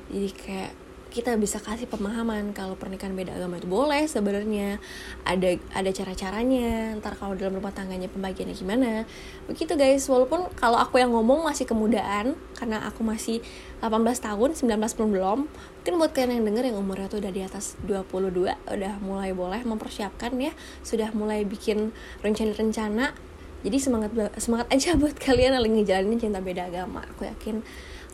Jadi 0.07 0.29
kayak 0.39 0.71
kita 1.09 1.33
bisa 1.41 1.57
kasih 1.57 1.89
pemahaman 1.89 2.53
kalau 2.53 2.77
pernikahan 2.77 3.17
beda 3.17 3.33
agama 3.33 3.57
itu 3.57 3.65
boleh 3.65 4.05
sebenarnya. 4.05 4.77
Ada 5.25 5.57
ada 5.73 5.89
cara 5.89 6.13
caranya 6.13 6.93
ntar 7.01 7.17
kalau 7.17 7.33
dalam 7.33 7.57
rumah 7.57 7.73
tangganya 7.73 8.05
pembagiannya 8.13 8.53
gimana. 8.53 9.09
Begitu 9.49 9.73
guys. 9.73 10.05
Walaupun 10.05 10.53
kalau 10.53 10.77
aku 10.77 11.01
yang 11.01 11.09
ngomong 11.09 11.49
masih 11.49 11.65
kemudaan 11.65 12.37
karena 12.53 12.85
aku 12.85 13.01
masih 13.01 13.41
18 13.81 13.89
tahun 14.21 14.49
19 14.53 14.97
pun 14.97 15.07
belum. 15.09 15.39
Mungkin 15.49 15.93
buat 15.97 16.13
kalian 16.13 16.39
yang 16.41 16.45
denger 16.45 16.63
yang 16.69 16.77
umurnya 16.77 17.09
tuh 17.09 17.25
udah 17.25 17.33
di 17.33 17.41
atas 17.41 17.73
22 17.89 18.29
udah 18.69 18.93
mulai 19.01 19.33
boleh 19.33 19.65
mempersiapkan 19.65 20.37
ya. 20.37 20.53
Sudah 20.85 21.09
mulai 21.17 21.41
bikin 21.41 21.89
rencana-rencana. 22.21 23.17
Jadi 23.65 23.77
semangat 23.81 24.13
semangat 24.37 24.69
aja 24.77 24.93
buat 24.93 25.17
kalian 25.17 25.57
yang 25.57 25.65
lagi 25.65 25.73
ngejalanin 25.81 26.21
cinta 26.21 26.37
beda 26.37 26.69
agama. 26.69 27.01
Aku 27.17 27.25
yakin 27.25 27.65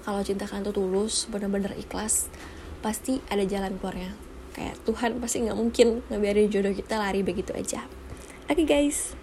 kalau 0.07 0.23
cinta 0.23 0.47
kalian 0.47 0.63
tuh 0.63 0.79
tulus 0.79 1.27
bener-bener 1.27 1.75
ikhlas 1.75 2.31
pasti 2.85 3.17
ada 3.33 3.41
jalan 3.41 3.81
keluarnya 3.81 4.13
kayak 4.53 4.77
Tuhan 4.85 5.17
pasti 5.17 5.41
nggak 5.41 5.57
mungkin 5.57 6.05
ngebiarin 6.05 6.53
jodoh 6.53 6.69
kita 6.69 7.01
lari 7.01 7.25
begitu 7.25 7.49
aja 7.57 7.81
oke 8.45 8.61
guys 8.61 9.17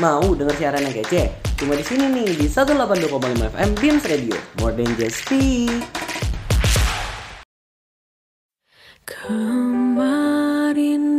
Mau 0.00 0.32
denger 0.32 0.56
siaran 0.56 0.88
yang 0.88 0.96
kece? 0.96 1.36
Cuma 1.60 1.76
di 1.76 1.84
sini 1.84 2.08
nih 2.08 2.32
di 2.32 2.48
182,5 2.48 3.52
FM 3.52 3.70
Beams 3.76 4.08
Radio. 4.08 4.32
More 4.56 4.72
than 4.72 4.88
just 4.96 5.20
speak. 5.20 5.84
Kemarin 9.04 11.09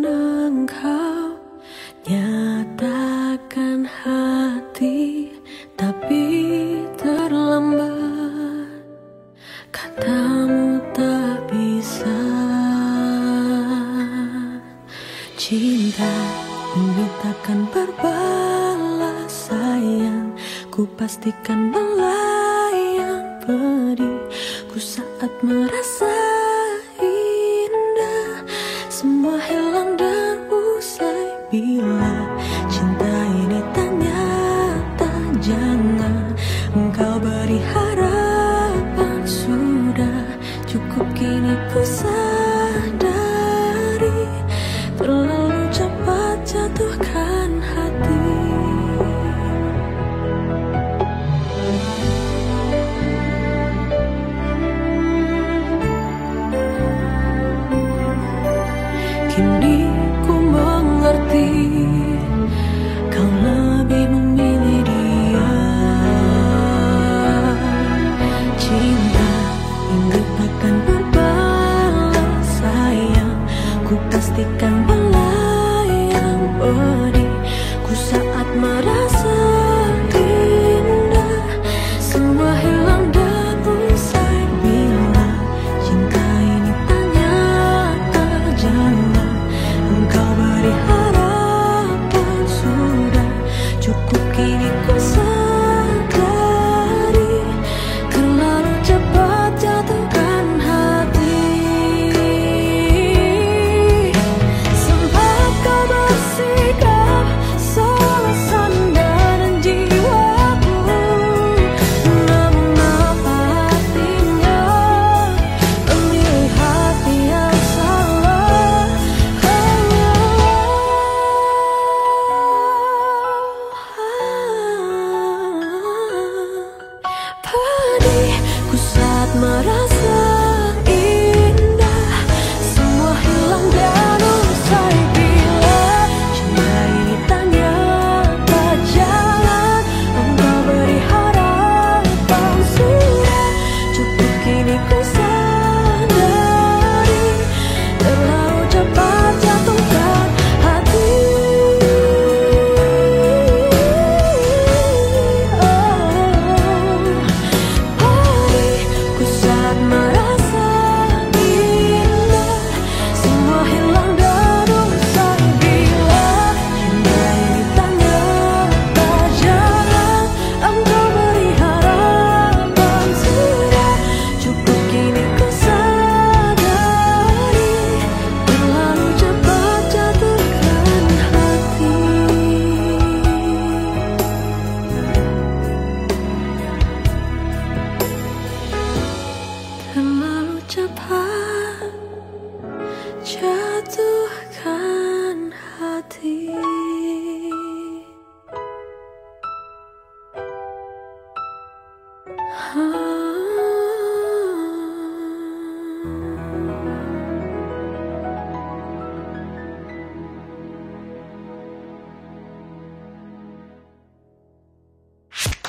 Ku 20.72 20.88
pastikan 20.96 21.68
melayang 21.76 23.44
pedih. 23.44 24.24
Ku 24.72 24.80
saat 24.80 25.28
merasa 25.44 26.21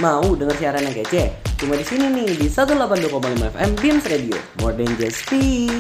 Mau 0.03 0.35
denger 0.35 0.59
siaran 0.59 0.83
yang 0.83 0.99
kece? 0.99 1.31
Cuma 1.63 1.79
di 1.79 1.87
sini 1.87 2.11
nih 2.11 2.35
di 2.35 2.51
182,5 2.51 3.55
FM 3.55 3.71
Beams 3.79 4.03
Radio. 4.11 4.35
More 4.59 4.75
than 4.75 4.91
just 4.99 5.23
speak. 5.23 5.71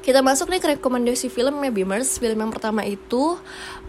Kita 0.00 0.24
masuk 0.24 0.48
nih 0.48 0.64
ke 0.64 0.68
rekomendasi 0.80 1.28
film 1.28 1.60
ya 1.60 1.68
Beamers 1.68 2.16
Film 2.16 2.40
yang 2.40 2.48
pertama 2.48 2.80
itu 2.88 3.36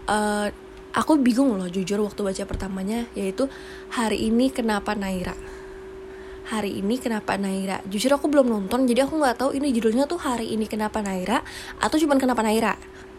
eh, 0.04 0.52
Aku 1.00 1.16
bingung 1.16 1.56
loh 1.56 1.72
jujur 1.72 2.04
waktu 2.04 2.28
baca 2.28 2.44
pertamanya 2.44 3.08
Yaitu 3.16 3.48
Hari 3.96 4.28
ini 4.28 4.52
kenapa 4.52 4.92
Naira 4.92 5.36
Hari 6.52 6.84
ini 6.84 7.00
kenapa 7.00 7.40
Naira 7.40 7.80
Jujur 7.88 8.20
aku 8.20 8.28
belum 8.28 8.52
nonton 8.52 8.84
Jadi 8.84 9.00
aku 9.00 9.16
nggak 9.16 9.44
tahu 9.44 9.56
ini 9.56 9.72
judulnya 9.72 10.08
tuh 10.08 10.20
Hari 10.20 10.52
ini 10.52 10.68
kenapa 10.68 11.00
Naira 11.00 11.40
Atau 11.80 12.00
cuman 12.04 12.20
kenapa 12.20 12.44
Naira 12.44 12.76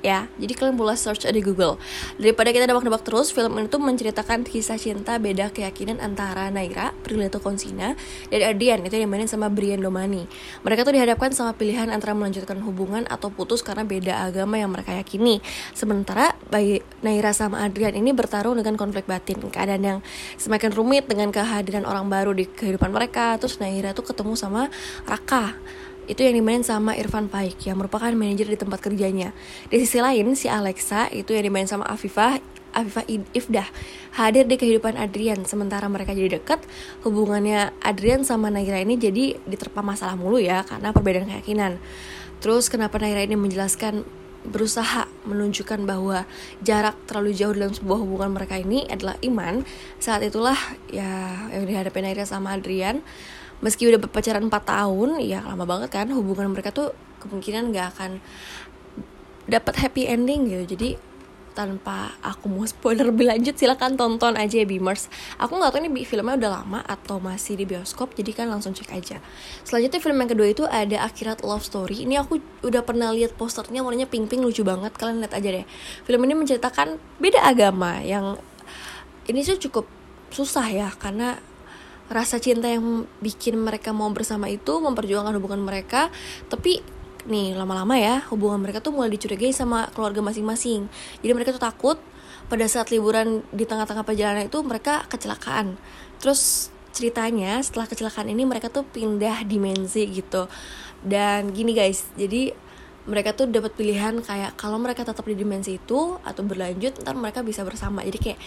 ya 0.07 0.31
jadi 0.39 0.55
kalian 0.55 0.79
boleh 0.79 0.95
search 0.95 1.27
di 1.27 1.43
Google. 1.43 1.83
Daripada 2.15 2.55
kita 2.55 2.71
nebak-nebak 2.71 3.03
terus 3.03 3.35
film 3.35 3.59
ini 3.59 3.67
tuh 3.67 3.83
menceritakan 3.83 4.47
kisah 4.47 4.79
cinta 4.79 5.19
beda 5.19 5.51
keyakinan 5.51 5.99
antara 5.99 6.47
Naira 6.55 6.95
Prilly 7.03 7.27
Konsina 7.43 7.99
dan 8.31 8.41
Ardian 8.47 8.87
itu 8.87 8.95
yang 8.95 9.11
mainin 9.11 9.27
sama 9.27 9.51
Brian 9.51 9.83
Domani. 9.83 10.31
Mereka 10.63 10.87
tuh 10.87 10.95
dihadapkan 10.95 11.35
sama 11.35 11.59
pilihan 11.59 11.91
antara 11.91 12.15
melanjutkan 12.15 12.63
hubungan 12.63 13.03
atau 13.11 13.35
putus 13.35 13.67
karena 13.67 13.83
beda 13.83 14.23
agama 14.23 14.55
yang 14.63 14.71
mereka 14.71 14.95
yakini. 14.95 15.43
Sementara 15.75 16.39
bayi 16.55 16.87
Naira 17.03 17.35
sama 17.35 17.67
Adrian 17.67 17.99
ini 17.99 18.15
bertarung 18.15 18.55
dengan 18.55 18.79
konflik 18.79 19.11
batin 19.11 19.43
keadaan 19.51 19.83
yang 19.83 19.99
semakin 20.39 20.71
rumit 20.71 21.11
dengan 21.11 21.35
kehadiran 21.35 21.83
orang 21.83 22.07
baru 22.07 22.31
di 22.31 22.47
kehidupan 22.47 22.95
mereka. 22.95 23.35
Terus 23.43 23.59
Naira 23.59 23.91
tuh 23.91 24.07
ketemu 24.07 24.39
sama 24.39 24.71
Raka 25.03 25.59
itu 26.07 26.23
yang 26.23 26.39
dimainin 26.39 26.63
sama 26.63 26.95
Irfan 26.95 27.27
Paik 27.27 27.67
yang 27.67 27.83
merupakan 27.83 28.11
manajer 28.15 28.47
di 28.47 28.59
tempat 28.59 28.79
kerjanya. 28.79 29.35
Di 29.67 29.83
sisi 29.83 29.99
lain 29.99 30.39
si 30.39 30.47
Alexa 30.47 31.11
itu 31.11 31.35
yang 31.35 31.51
dimainin 31.51 31.67
sama 31.67 31.87
Afifah 31.87 32.39
Afifah 32.77 33.09
Ifdah 33.33 33.65
hadir 34.15 34.45
di 34.45 34.61
kehidupan 34.61 35.01
Adrian. 35.01 35.43
Sementara 35.49 35.89
mereka 35.89 36.13
jadi 36.13 36.37
dekat 36.37 36.61
hubungannya 37.03 37.73
Adrian 37.81 38.23
sama 38.23 38.53
Naira 38.53 38.85
ini 38.85 39.01
jadi 39.01 39.41
diterpa 39.49 39.81
masalah 39.81 40.15
mulu 40.15 40.37
ya 40.37 40.61
karena 40.63 40.93
perbedaan 40.93 41.27
keyakinan. 41.27 41.81
Terus 42.45 42.69
kenapa 42.69 43.01
Naira 43.01 43.25
ini 43.25 43.35
menjelaskan 43.35 44.05
berusaha 44.47 45.11
menunjukkan 45.27 45.83
bahwa 45.89 46.23
jarak 46.63 46.95
terlalu 47.11 47.35
jauh 47.35 47.51
dalam 47.51 47.75
sebuah 47.75 47.99
hubungan 47.99 48.31
mereka 48.37 48.61
ini 48.61 48.87
adalah 48.87 49.19
iman. 49.25 49.67
Saat 49.99 50.23
itulah 50.23 50.57
ya 50.93 51.49
yang 51.51 51.67
dihadapi 51.67 51.99
Naira 52.05 52.29
sama 52.29 52.55
Adrian 52.55 53.03
meski 53.65 53.89
udah 53.89 54.01
berpacaran 54.01 54.45
4 54.47 54.53
tahun 54.53 55.09
ya 55.25 55.41
lama 55.45 55.65
banget 55.65 55.89
kan 55.93 56.09
hubungan 56.13 56.53
mereka 56.53 56.73
tuh 56.73 56.93
kemungkinan 57.25 57.73
gak 57.73 57.97
akan 57.97 58.11
dapat 59.47 59.75
happy 59.79 60.11
ending 60.11 60.51
gitu. 60.51 60.77
Jadi 60.77 60.91
tanpa 61.57 62.13
aku 62.21 62.53
mau 62.53 62.69
spoiler 62.71 63.09
lebih 63.09 63.25
lanjut 63.25 63.57
silahkan 63.57 63.97
tonton 63.97 64.37
aja 64.37 64.61
ya 64.61 64.69
Beamers 64.69 65.09
aku 65.41 65.57
nggak 65.57 65.73
tahu 65.73 65.81
ini 65.89 66.05
filmnya 66.05 66.37
udah 66.37 66.51
lama 66.61 66.85
atau 66.85 67.17
masih 67.17 67.57
di 67.57 67.65
bioskop 67.65 68.13
jadi 68.13 68.45
kan 68.45 68.53
langsung 68.53 68.77
cek 68.77 68.93
aja. 68.93 69.17
Selanjutnya 69.65 70.05
film 70.05 70.21
yang 70.21 70.31
kedua 70.31 70.47
itu 70.53 70.69
ada 70.69 71.09
Akhirat 71.09 71.41
Love 71.41 71.65
Story. 71.65 72.05
Ini 72.05 72.21
aku 72.21 72.45
udah 72.61 72.85
pernah 72.85 73.09
lihat 73.17 73.33
posternya 73.41 73.81
warnanya 73.81 74.05
pink 74.05 74.29
pink 74.29 74.45
lucu 74.45 74.61
banget 74.61 74.93
kalian 75.01 75.25
lihat 75.25 75.33
aja 75.33 75.49
deh. 75.49 75.65
Film 76.05 76.21
ini 76.29 76.35
menceritakan 76.37 77.01
beda 77.17 77.41
agama 77.41 78.05
yang 78.05 78.37
ini 79.27 79.41
tuh 79.43 79.57
cukup 79.57 79.89
susah 80.29 80.69
ya 80.69 80.89
karena 81.01 81.41
rasa 82.07 82.39
cinta 82.39 82.71
yang 82.71 83.05
bikin 83.19 83.59
mereka 83.59 83.91
mau 83.91 84.09
bersama 84.15 84.47
itu 84.47 84.79
memperjuangkan 84.79 85.35
hubungan 85.39 85.63
mereka. 85.63 86.09
Tapi 86.47 86.83
nih 87.27 87.59
lama-lama 87.59 87.99
ya 87.99 88.23
hubungan 88.31 88.63
mereka 88.63 88.79
tuh 88.79 88.95
mulai 88.95 89.11
dicurigai 89.11 89.51
sama 89.51 89.91
keluarga 89.91 90.23
masing-masing. 90.23 90.87
Jadi 91.23 91.33
mereka 91.35 91.51
tuh 91.55 91.63
takut 91.63 91.99
pada 92.47 92.63
saat 92.71 92.95
liburan 92.95 93.43
di 93.51 93.67
tengah-tengah 93.67 94.07
perjalanan 94.07 94.47
itu 94.47 94.63
mereka 94.63 95.03
kecelakaan. 95.11 95.75
Terus 96.23 96.71
ceritanya 96.95 97.61
setelah 97.61 97.91
kecelakaan 97.91 98.31
ini 98.31 98.47
mereka 98.47 98.71
tuh 98.71 98.87
pindah 98.87 99.43
dimensi 99.45 100.07
gitu. 100.09 100.47
Dan 101.03 101.51
gini 101.53 101.75
guys 101.75 102.07
jadi 102.15 102.55
mereka 103.07 103.31
tuh 103.39 103.47
dapat 103.47 103.71
pilihan 103.79 104.19
kayak 104.19 104.59
kalau 104.59 104.83
mereka 104.83 105.07
tetap 105.07 105.23
di 105.23 105.39
dimensi 105.39 105.79
itu 105.79 106.19
atau 106.27 106.43
berlanjut 106.43 106.99
ntar 107.07 107.15
mereka 107.15 107.47
bisa 107.47 107.63
bersama. 107.63 108.03
Jadi 108.03 108.19
kayak 108.19 108.39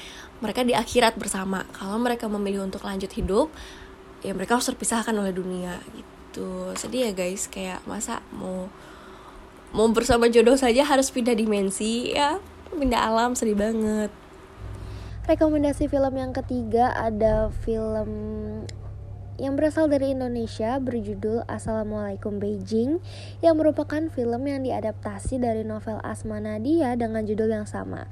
mereka 0.44 0.68
di 0.68 0.76
akhirat 0.76 1.16
bersama. 1.16 1.64
Kalau 1.72 1.96
mereka 1.96 2.28
memilih 2.28 2.68
untuk 2.68 2.84
lanjut 2.84 3.10
hidup 3.16 3.48
ya 4.20 4.36
mereka 4.36 4.60
harus 4.60 4.68
terpisahkan 4.68 5.16
oleh 5.16 5.32
dunia 5.32 5.80
gitu. 5.96 6.76
Sedih 6.76 7.08
ya 7.08 7.12
guys. 7.16 7.48
Kayak 7.48 7.80
masa 7.88 8.20
mau 8.36 8.68
mau 9.72 9.88
bersama 9.96 10.28
jodoh 10.28 10.60
saja 10.60 10.84
harus 10.84 11.08
pindah 11.08 11.40
dimensi. 11.40 12.12
Ya 12.12 12.44
pindah 12.76 13.00
alam 13.00 13.40
sedih 13.40 13.56
banget. 13.56 14.12
Rekomendasi 15.24 15.88
film 15.88 16.14
yang 16.20 16.36
ketiga 16.36 16.92
ada 17.00 17.48
film 17.64 18.10
yang 19.40 19.56
berasal 19.56 19.88
dari 19.88 20.12
Indonesia 20.12 20.76
berjudul 20.84 21.48
Assalamualaikum 21.48 22.44
Beijing 22.44 23.00
yang 23.40 23.56
merupakan 23.56 24.12
film 24.12 24.44
yang 24.44 24.68
diadaptasi 24.68 25.40
dari 25.40 25.64
novel 25.64 26.04
Asma 26.04 26.44
Nadia 26.44 27.00
dengan 27.00 27.24
judul 27.24 27.48
yang 27.48 27.64
sama. 27.64 28.12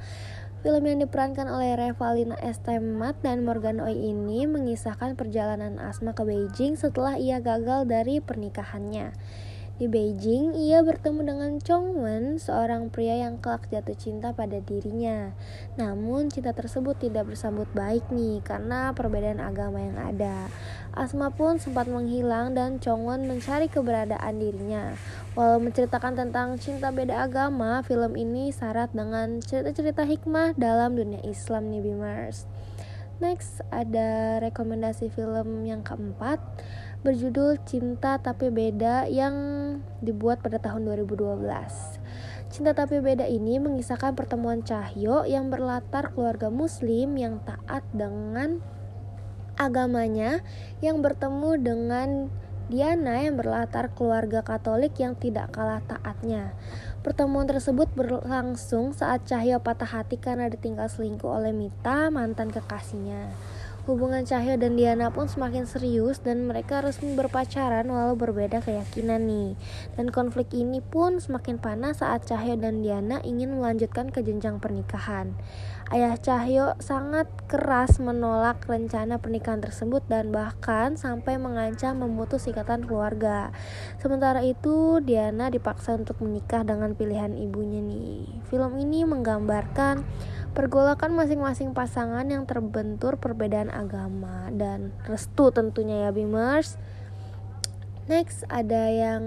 Film 0.64 0.88
yang 0.88 1.04
diperankan 1.04 1.52
oleh 1.52 1.76
Revalina 1.76 2.40
S. 2.40 2.64
Temat 2.64 3.20
dan 3.22 3.44
Morgan 3.44 3.84
Oey 3.84 4.10
ini 4.10 4.48
mengisahkan 4.48 5.20
perjalanan 5.20 5.78
Asma 5.84 6.16
ke 6.16 6.24
Beijing 6.24 6.80
setelah 6.80 7.20
ia 7.20 7.44
gagal 7.44 7.86
dari 7.86 8.24
pernikahannya. 8.24 9.12
Di 9.78 9.86
Beijing, 9.86 10.58
ia 10.58 10.82
bertemu 10.82 11.22
dengan 11.22 11.52
Chong 11.62 12.02
Wen, 12.02 12.42
seorang 12.42 12.90
pria 12.90 13.30
yang 13.30 13.38
kelak 13.38 13.70
jatuh 13.70 13.94
cinta 13.94 14.34
pada 14.34 14.58
dirinya. 14.58 15.38
Namun, 15.78 16.34
cinta 16.34 16.50
tersebut 16.50 16.98
tidak 16.98 17.30
bersambut 17.30 17.70
baik 17.78 18.02
nih 18.10 18.42
karena 18.42 18.90
perbedaan 18.98 19.38
agama 19.38 19.78
yang 19.78 19.94
ada. 20.02 20.50
Asma 20.98 21.30
pun 21.30 21.62
sempat 21.62 21.86
menghilang 21.86 22.58
dan 22.58 22.82
Chong 22.82 23.06
Wen 23.06 23.30
mencari 23.30 23.70
keberadaan 23.70 24.42
dirinya. 24.42 24.98
Walau 25.38 25.62
menceritakan 25.62 26.26
tentang 26.26 26.58
cinta 26.58 26.90
beda 26.90 27.30
agama, 27.30 27.86
film 27.86 28.18
ini 28.18 28.50
syarat 28.50 28.90
dengan 28.98 29.46
cerita-cerita 29.46 30.10
hikmah 30.10 30.58
dalam 30.58 30.98
dunia 30.98 31.22
Islam 31.22 31.70
nih 31.70 31.86
Bimers. 31.86 32.50
Next 33.18 33.66
ada 33.74 34.42
rekomendasi 34.42 35.10
film 35.14 35.66
yang 35.66 35.82
keempat 35.82 36.38
berjudul 37.06 37.62
Cinta 37.68 38.18
Tapi 38.18 38.50
Beda 38.50 39.06
yang 39.06 39.36
dibuat 40.02 40.42
pada 40.42 40.58
tahun 40.58 40.90
2012. 40.90 41.38
Cinta 42.50 42.72
Tapi 42.74 42.98
Beda 43.04 43.30
ini 43.30 43.62
mengisahkan 43.62 44.18
pertemuan 44.18 44.66
Cahyo 44.66 45.28
yang 45.30 45.54
berlatar 45.54 46.16
keluarga 46.18 46.50
muslim 46.50 47.14
yang 47.20 47.38
taat 47.46 47.86
dengan 47.94 48.64
agamanya 49.58 50.42
yang 50.82 51.02
bertemu 51.02 51.52
dengan 51.62 52.10
Diana 52.68 53.24
yang 53.24 53.40
berlatar 53.40 53.96
keluarga 53.96 54.44
Katolik 54.44 55.00
yang 55.00 55.16
tidak 55.16 55.56
kalah 55.56 55.80
taatnya. 55.88 56.52
Pertemuan 57.00 57.48
tersebut 57.48 57.88
berlangsung 57.96 58.92
saat 58.92 59.24
Cahyo 59.24 59.64
patah 59.64 59.88
hati 59.88 60.20
karena 60.20 60.52
ditinggal 60.52 60.92
selingkuh 60.92 61.32
oleh 61.32 61.56
Mita, 61.56 62.12
mantan 62.12 62.52
kekasihnya. 62.52 63.32
Hubungan 63.88 64.28
Cahyo 64.28 64.60
dan 64.60 64.76
Diana 64.76 65.16
pun 65.16 65.32
semakin 65.32 65.64
serius 65.64 66.20
dan 66.20 66.44
mereka 66.44 66.84
resmi 66.84 67.16
berpacaran 67.16 67.88
walau 67.88 68.20
berbeda 68.20 68.60
keyakinan 68.60 69.24
nih. 69.24 69.56
Dan 69.96 70.12
konflik 70.12 70.52
ini 70.52 70.84
pun 70.84 71.24
semakin 71.24 71.56
panas 71.56 72.04
saat 72.04 72.28
Cahyo 72.28 72.60
dan 72.60 72.84
Diana 72.84 73.24
ingin 73.24 73.56
melanjutkan 73.56 74.12
ke 74.12 74.28
jenjang 74.28 74.60
pernikahan. 74.60 75.32
Ayah 75.88 76.20
Cahyo 76.20 76.76
sangat 76.84 77.32
keras 77.48 78.04
menolak 78.04 78.60
rencana 78.68 79.24
pernikahan 79.24 79.64
tersebut 79.64 80.04
dan 80.12 80.36
bahkan 80.36 81.00
sampai 81.00 81.40
mengancam 81.40 82.04
memutus 82.04 82.44
ikatan 82.52 82.84
keluarga. 82.84 83.56
Sementara 83.96 84.44
itu, 84.44 85.00
Diana 85.00 85.48
dipaksa 85.48 85.96
untuk 85.96 86.20
menikah 86.20 86.68
dengan 86.68 86.92
pilihan 86.92 87.32
ibunya 87.40 87.80
nih. 87.80 88.28
Film 88.52 88.76
ini 88.76 89.08
menggambarkan 89.08 90.04
pergolakan 90.52 91.16
masing-masing 91.16 91.72
pasangan 91.72 92.28
yang 92.28 92.44
terbentur 92.44 93.16
perbedaan 93.16 93.72
agama 93.72 94.52
dan 94.52 94.92
restu 95.08 95.56
tentunya 95.56 96.04
ya 96.04 96.12
Bimers. 96.12 96.76
Next 98.12 98.44
ada 98.48 98.88
yang 98.88 99.24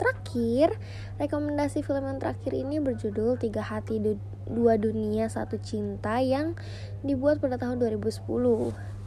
terakhir 0.00 0.76
Rekomendasi 1.20 1.84
film 1.84 2.08
yang 2.08 2.18
terakhir 2.18 2.56
ini 2.56 2.80
berjudul 2.80 3.36
Tiga 3.36 3.60
Hati 3.60 4.00
Dua 4.48 4.78
Dunia 4.78 5.26
Satu 5.30 5.58
Cinta 5.60 6.18
Yang 6.18 6.58
dibuat 7.02 7.38
pada 7.38 7.58
tahun 7.58 7.78
2010 7.82 8.22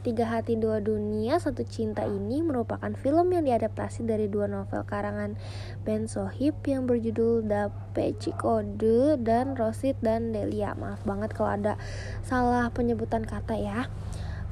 Tiga 0.06 0.22
Hati 0.30 0.54
Dua 0.54 0.78
Dunia 0.78 1.42
Satu 1.42 1.66
Cinta 1.66 2.06
ini 2.06 2.38
merupakan 2.38 2.94
film 2.94 3.34
yang 3.34 3.42
diadaptasi 3.42 4.06
dari 4.06 4.30
dua 4.30 4.46
novel 4.46 4.86
karangan 4.86 5.34
Ben 5.82 6.06
Sohib 6.06 6.54
yang 6.62 6.86
berjudul 6.86 7.42
The 7.42 7.74
Peci 7.90 8.30
Code 8.38 9.18
dan 9.18 9.58
Rosid 9.58 9.98
dan 9.98 10.30
Delia. 10.30 10.78
Maaf 10.78 11.02
banget 11.02 11.34
kalau 11.34 11.58
ada 11.58 11.74
salah 12.22 12.70
penyebutan 12.70 13.26
kata 13.26 13.58
ya. 13.58 13.90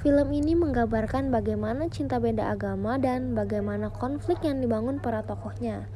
Film 0.03 0.37
ini 0.37 0.53
menggambarkan 0.53 1.33
bagaimana 1.33 1.87
cinta 1.87 2.21
beda 2.21 2.53
agama 2.53 3.01
dan 3.01 3.33
bagaimana 3.33 3.89
konflik 3.89 4.43
yang 4.43 4.61
dibangun 4.61 5.01
para 5.01 5.25
tokohnya. 5.25 5.89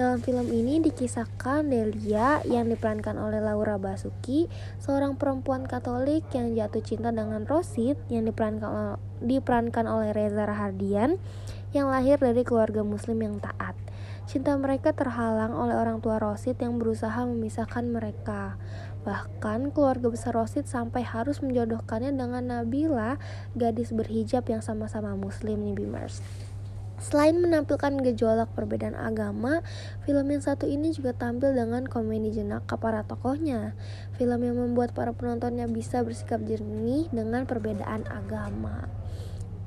Dalam 0.00 0.24
film 0.24 0.48
ini 0.48 0.80
dikisahkan 0.80 1.68
Delia 1.68 2.40
yang 2.48 2.72
diperankan 2.72 3.20
oleh 3.20 3.36
Laura 3.36 3.76
Basuki, 3.76 4.48
seorang 4.80 5.20
perempuan 5.20 5.68
Katolik 5.68 6.24
yang 6.32 6.56
jatuh 6.56 6.80
cinta 6.80 7.12
dengan 7.12 7.44
Rosid 7.44 8.00
yang 8.08 8.24
diperankan 8.24 8.96
diperankan 9.20 9.84
oleh 9.84 10.16
Reza 10.16 10.48
Rahardian 10.48 11.20
yang 11.76 11.92
lahir 11.92 12.16
dari 12.16 12.40
keluarga 12.48 12.80
muslim 12.80 13.20
yang 13.20 13.44
taat. 13.44 13.76
Cinta 14.24 14.56
mereka 14.56 14.96
terhalang 14.96 15.52
oleh 15.52 15.76
orang 15.76 16.00
tua 16.00 16.16
Rosid 16.16 16.56
yang 16.64 16.80
berusaha 16.80 17.20
memisahkan 17.28 17.84
mereka. 17.84 18.56
Bahkan 19.04 19.76
keluarga 19.76 20.08
besar 20.08 20.32
Rosid 20.32 20.64
sampai 20.64 21.04
harus 21.04 21.44
menjodohkannya 21.44 22.16
dengan 22.16 22.48
Nabila, 22.48 23.20
gadis 23.52 23.92
berhijab 23.92 24.48
yang 24.48 24.64
sama-sama 24.64 25.12
muslim 25.12 25.60
nih 25.60 25.76
Bimers. 25.76 26.24
Selain 27.00 27.32
menampilkan 27.32 27.96
gejolak 28.04 28.52
perbedaan 28.52 28.92
agama, 28.92 29.64
film 30.04 30.28
yang 30.28 30.44
satu 30.44 30.68
ini 30.68 30.92
juga 30.92 31.16
tampil 31.16 31.56
dengan 31.56 31.88
komedi 31.88 32.28
jenaka 32.28 32.76
para 32.76 33.08
tokohnya. 33.08 33.72
Film 34.20 34.40
yang 34.44 34.60
membuat 34.60 34.92
para 34.92 35.16
penontonnya 35.16 35.64
bisa 35.64 36.04
bersikap 36.04 36.44
jernih 36.44 37.08
dengan 37.08 37.48
perbedaan 37.48 38.04
agama. 38.04 38.84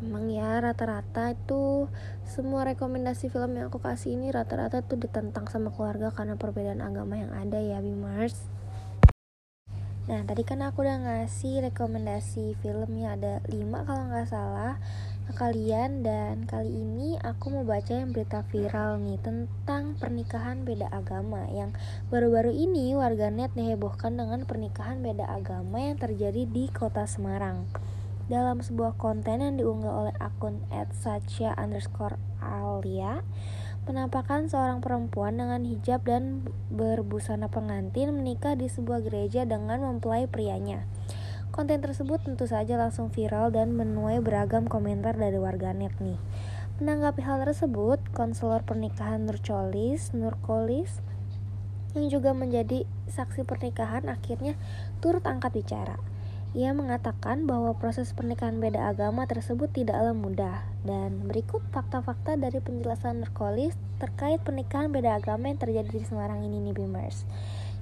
Memang 0.06 0.30
ya 0.30 0.62
rata-rata 0.62 1.34
itu 1.34 1.90
semua 2.22 2.70
rekomendasi 2.70 3.34
film 3.34 3.58
yang 3.58 3.74
aku 3.74 3.82
kasih 3.82 4.14
ini 4.14 4.30
rata-rata 4.30 4.86
tuh 4.86 5.02
ditentang 5.02 5.50
sama 5.50 5.74
keluarga 5.74 6.14
karena 6.14 6.38
perbedaan 6.38 6.86
agama 6.86 7.18
yang 7.18 7.34
ada 7.34 7.58
ya 7.58 7.82
Bimars. 7.82 8.38
Nah 10.04 10.20
tadi 10.28 10.44
kan 10.44 10.60
aku 10.60 10.84
udah 10.84 11.00
ngasih 11.00 11.72
rekomendasi 11.72 12.60
filmnya 12.60 13.16
ada 13.16 13.34
5 13.48 13.88
kalau 13.88 14.04
nggak 14.12 14.28
salah 14.28 14.76
kalian 15.32 16.04
dan 16.04 16.44
kali 16.44 16.68
ini 16.68 17.16
aku 17.24 17.56
mau 17.56 17.64
baca 17.64 17.96
yang 17.96 18.12
berita 18.12 18.44
viral 18.52 19.00
nih 19.00 19.16
tentang 19.24 19.96
pernikahan 19.96 20.68
beda 20.68 20.92
agama 20.92 21.48
yang 21.48 21.72
baru-baru 22.12 22.52
ini 22.52 22.92
warganet 23.00 23.56
dihebohkan 23.56 24.20
dengan 24.20 24.44
pernikahan 24.44 25.00
beda 25.00 25.24
agama 25.24 25.80
yang 25.80 25.96
terjadi 25.96 26.44
di 26.44 26.68
kota 26.68 27.08
Semarang. 27.08 27.64
Dalam 28.28 28.60
sebuah 28.60 29.00
konten 29.00 29.40
yang 29.40 29.56
diunggah 29.56 29.96
oleh 30.08 30.16
akun 30.20 30.60
@sacha 30.92 31.56
underscore 31.56 32.20
alia 32.44 33.24
Penampakan 33.84 34.48
seorang 34.48 34.80
perempuan 34.80 35.36
dengan 35.36 35.68
hijab 35.68 36.08
dan 36.08 36.48
berbusana 36.72 37.52
pengantin 37.52 38.16
menikah 38.16 38.56
di 38.56 38.72
sebuah 38.72 39.04
gereja 39.04 39.44
dengan 39.44 39.84
mempelai 39.84 40.24
prianya. 40.24 40.88
Konten 41.54 41.86
tersebut 41.86 42.18
tentu 42.26 42.50
saja 42.50 42.82
langsung 42.82 43.14
viral 43.14 43.54
dan 43.54 43.78
menuai 43.78 44.18
beragam 44.26 44.66
komentar 44.66 45.14
dari 45.14 45.38
warganet 45.38 45.94
nih. 46.02 46.18
Menanggapi 46.82 47.22
hal 47.22 47.46
tersebut, 47.46 48.02
konselor 48.10 48.66
pernikahan 48.66 49.30
Nurcolis, 49.30 50.18
Nurkolis, 50.18 50.98
yang 51.94 52.10
juga 52.10 52.34
menjadi 52.34 52.90
saksi 53.06 53.46
pernikahan 53.46 54.10
akhirnya 54.10 54.58
turut 54.98 55.22
angkat 55.30 55.54
bicara. 55.54 56.02
Ia 56.58 56.74
mengatakan 56.74 57.46
bahwa 57.46 57.78
proses 57.78 58.10
pernikahan 58.18 58.58
beda 58.58 58.90
agama 58.90 59.30
tersebut 59.30 59.70
tidaklah 59.70 60.18
mudah 60.18 60.66
dan 60.82 61.22
berikut 61.30 61.62
fakta-fakta 61.70 62.34
dari 62.34 62.66
penjelasan 62.66 63.22
Nurkolis 63.22 63.78
terkait 64.02 64.42
pernikahan 64.42 64.90
beda 64.90 65.22
agama 65.22 65.54
yang 65.54 65.62
terjadi 65.62 66.02
di 66.02 66.02
Semarang 66.02 66.42
ini 66.42 66.66
nih 66.66 66.74
Bimers. 66.74 67.30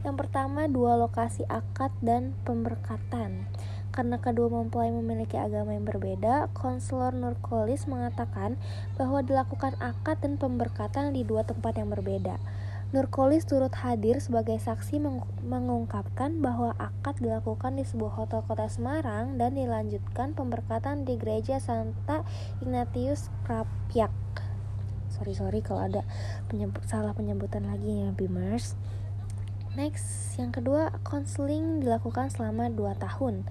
Yang 0.01 0.15
pertama, 0.25 0.65
dua 0.65 0.97
lokasi 0.97 1.45
akad 1.45 1.93
dan 2.01 2.33
pemberkatan. 2.41 3.45
Karena 3.91 4.17
kedua 4.23 4.47
mempelai 4.47 4.89
memiliki 4.89 5.35
agama 5.35 5.75
yang 5.75 5.83
berbeda, 5.83 6.47
konselor 6.55 7.11
Nurkolis 7.11 7.91
mengatakan 7.91 8.55
bahwa 8.95 9.19
dilakukan 9.19 9.75
akad 9.83 10.23
dan 10.23 10.39
pemberkatan 10.39 11.11
di 11.11 11.27
dua 11.27 11.43
tempat 11.43 11.75
yang 11.75 11.91
berbeda. 11.91 12.39
Nurkolis 12.91 13.47
turut 13.47 13.71
hadir 13.71 14.19
sebagai 14.19 14.59
saksi 14.59 14.99
meng 14.99 15.23
mengungkapkan 15.47 16.43
bahwa 16.43 16.75
akad 16.75 17.19
dilakukan 17.23 17.79
di 17.79 17.87
sebuah 17.87 18.19
hotel 18.19 18.43
kota 18.43 18.67
Semarang 18.67 19.39
dan 19.39 19.55
dilanjutkan 19.55 20.35
pemberkatan 20.35 21.07
di 21.07 21.15
gereja 21.15 21.59
Santa 21.63 22.27
Ignatius 22.59 23.31
Krapyak. 23.47 24.11
Sorry 25.07 25.35
sorry 25.35 25.59
kalau 25.63 25.87
ada 25.87 26.03
penyebut, 26.51 26.83
salah 26.87 27.15
penyebutan 27.15 27.63
lagi 27.63 28.07
ya 28.07 28.11
Bimers. 28.11 28.75
Next, 29.71 30.35
yang 30.35 30.51
kedua, 30.51 30.91
konseling 31.07 31.79
dilakukan 31.79 32.27
selama 32.27 32.67
2 32.67 32.91
tahun. 32.99 33.47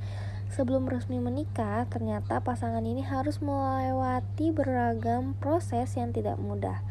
Sebelum 0.52 0.84
resmi 0.84 1.16
menikah, 1.16 1.88
ternyata 1.88 2.44
pasangan 2.44 2.84
ini 2.84 3.00
harus 3.00 3.40
melewati 3.40 4.52
beragam 4.52 5.32
proses 5.40 5.96
yang 5.96 6.12
tidak 6.12 6.36
mudah. 6.36 6.84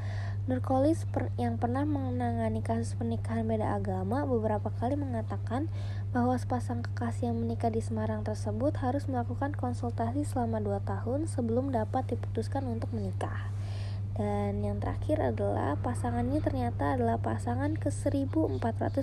Nurkolis 0.50 1.06
yang 1.38 1.62
pernah 1.62 1.86
menangani 1.86 2.66
kasus 2.66 2.98
pernikahan 2.98 3.46
beda 3.46 3.78
agama 3.78 4.26
beberapa 4.26 4.74
kali 4.74 4.98
mengatakan 4.98 5.70
bahwa 6.10 6.34
sepasang 6.34 6.82
kekasih 6.82 7.30
yang 7.30 7.38
menikah 7.38 7.70
di 7.70 7.86
Semarang 7.86 8.26
tersebut 8.26 8.74
harus 8.82 9.06
melakukan 9.06 9.54
konsultasi 9.54 10.26
selama 10.26 10.58
2 10.58 10.82
tahun 10.90 11.30
sebelum 11.30 11.70
dapat 11.70 12.18
diputuskan 12.18 12.66
untuk 12.66 12.90
menikah. 12.98 13.54
Dan 14.20 14.60
yang 14.68 14.84
terakhir 14.84 15.24
adalah 15.24 15.80
pasangan 15.80 16.28
ini 16.28 16.44
ternyata 16.44 17.00
adalah 17.00 17.24
pasangan 17.24 17.80
ke 17.80 17.88
1424 17.88 19.00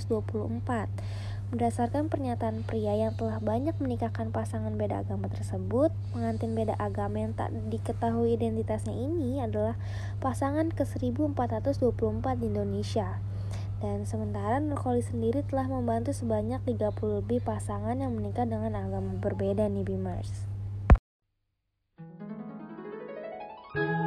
Berdasarkan 1.46 2.10
pernyataan 2.10 2.66
pria 2.66 2.90
yang 2.98 3.14
telah 3.14 3.38
banyak 3.38 3.78
menikahkan 3.78 4.34
pasangan 4.34 4.74
beda 4.74 5.06
agama 5.06 5.30
tersebut, 5.30 5.94
pengantin 6.10 6.58
beda 6.58 6.74
agama 6.74 7.22
yang 7.22 7.38
tak 7.38 7.54
diketahui 7.70 8.34
identitasnya 8.34 8.90
ini 8.90 9.38
adalah 9.38 9.78
pasangan 10.18 10.74
ke 10.74 10.82
1424 10.82 12.42
di 12.42 12.50
Indonesia. 12.50 13.22
Dan 13.78 14.10
sementara 14.10 14.58
Nurkoli 14.58 15.06
sendiri 15.06 15.46
telah 15.46 15.70
membantu 15.70 16.10
sebanyak 16.10 16.66
30 16.66 17.22
lebih 17.22 17.38
pasangan 17.46 17.94
yang 17.94 18.10
menikah 18.10 18.42
dengan 18.42 18.74
agama 18.74 19.14
berbeda 19.14 19.70
nih 19.70 19.86
Bimers. 19.86 20.50
Cinta 23.70 24.05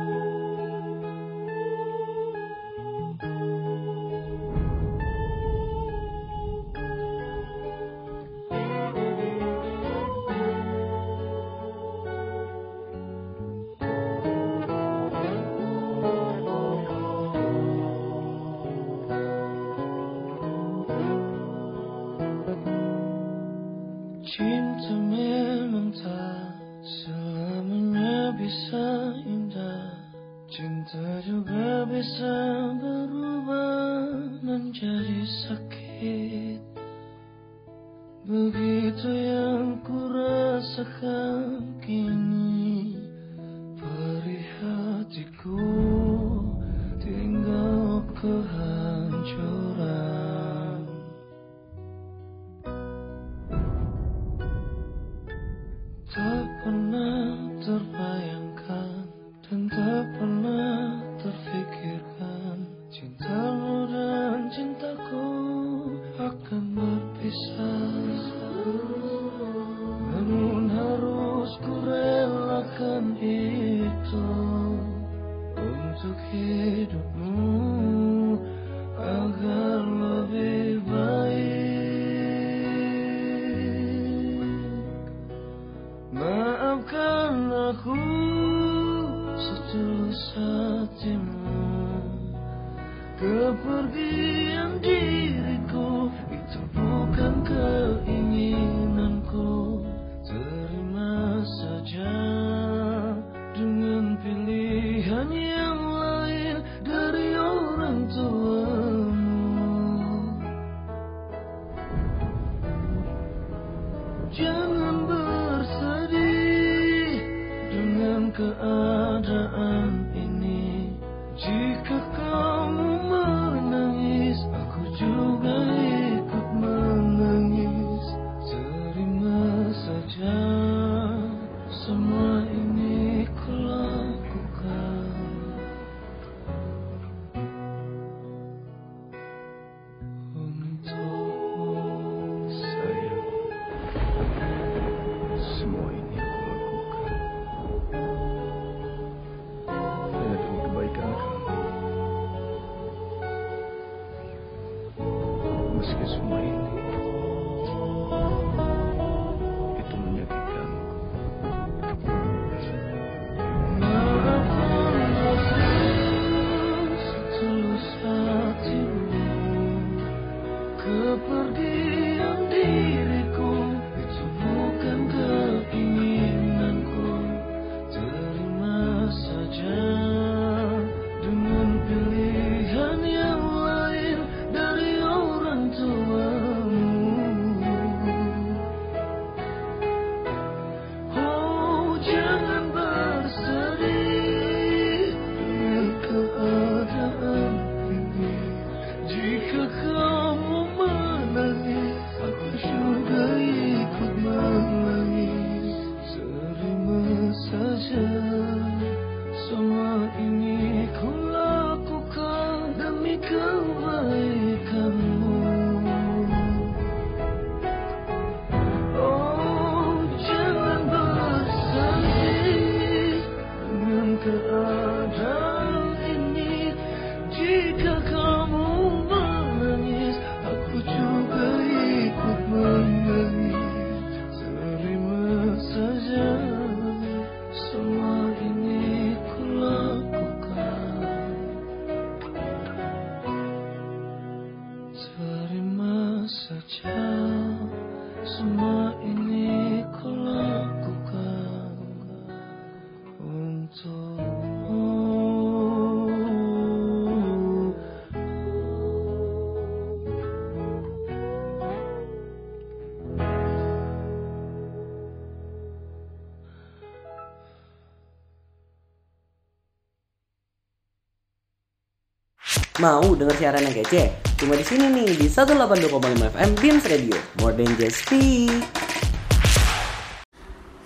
Mau 272.79 273.11
denger 273.11 273.35
siaran 273.35 273.59
yang 273.59 273.75
kece? 273.75 274.07
Cuma 274.39 274.55
di 274.55 274.63
sini 274.63 274.87
nih 274.87 275.11
di 275.19 275.27
182,5 275.27 275.99
FM 276.31 276.49
Beams 276.63 276.87
Radio. 276.87 277.19
More 277.43 277.51
than 277.51 277.67
just 277.75 278.07
speak. 278.07 278.55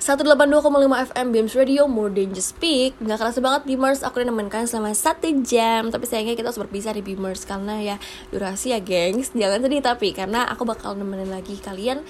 182,5 0.02 0.68
FM 1.14 1.28
BMS 1.32 1.56
Radio 1.56 1.88
More 1.88 2.12
Than 2.12 2.36
Just 2.36 2.60
Speak 2.60 3.00
Gak 3.00 3.24
kerasa 3.24 3.40
banget 3.40 3.64
Beamers 3.64 4.04
Aku 4.04 4.20
udah 4.20 4.28
nemenin 4.28 4.52
kalian 4.52 4.68
selama 4.68 4.92
1 4.92 5.48
jam 5.48 5.96
Tapi 5.96 6.04
sayangnya 6.04 6.36
kita 6.36 6.52
harus 6.52 6.60
berpisah 6.60 6.92
di 6.92 7.00
Beamers 7.00 7.48
Karena 7.48 7.80
ya 7.80 7.96
durasi 8.28 8.76
ya 8.76 8.84
gengs 8.84 9.32
Jangan 9.32 9.64
sedih 9.64 9.80
tapi 9.80 10.12
Karena 10.12 10.44
aku 10.52 10.68
bakal 10.68 11.00
nemenin 11.00 11.32
lagi 11.32 11.56
kalian 11.56 12.04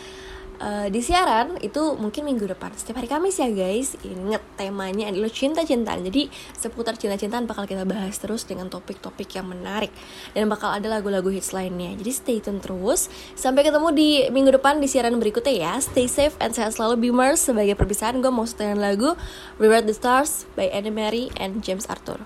eh, 0.64 0.88
di 0.88 1.04
siaran 1.04 1.60
itu 1.60 2.00
mungkin 2.00 2.24
minggu 2.24 2.48
depan 2.48 2.72
setiap 2.72 3.04
hari 3.04 3.12
Kamis 3.12 3.44
ya 3.44 3.52
guys. 3.52 4.00
Inget 4.08 4.40
temanya 4.56 5.12
adalah 5.12 5.28
cinta-cintaan. 5.28 6.08
Jadi 6.08 6.32
seputar 6.56 6.96
cinta-cintaan 6.96 7.44
bakal 7.44 7.68
kita 7.68 7.84
bahas 7.84 8.16
terus 8.16 8.48
dengan 8.48 8.72
topik-topik 8.72 9.28
yang 9.36 9.52
menarik. 9.52 9.92
Dan 10.32 10.48
bakal 10.48 10.72
ada 10.72 10.88
lagu-lagu 10.88 11.28
hits 11.28 11.52
lainnya. 11.52 11.92
Jadi 12.00 12.12
stay 12.16 12.38
tune 12.40 12.64
terus. 12.64 13.12
Sampai 13.36 13.68
ketemu 13.68 13.92
di 13.92 14.10
minggu 14.32 14.56
depan 14.56 14.80
di 14.80 14.88
siaran 14.88 15.20
berikutnya 15.20 15.52
ya. 15.52 15.74
Stay 15.84 16.08
safe 16.08 16.40
and 16.40 16.56
sehat 16.56 16.80
selalu 16.80 17.12
Beamers. 17.12 17.44
Sebagai 17.44 17.76
perpisahan 17.76 18.24
gue 18.24 18.32
mau 18.32 18.48
setelin 18.48 18.80
lagu 18.80 19.20
Reward 19.60 19.86
the 19.86 19.94
Stars 19.94 20.48
by 20.56 20.72
Anne 20.72 20.96
Mary 20.96 21.28
and 21.36 21.60
James 21.60 21.84
Arthur. 21.92 22.24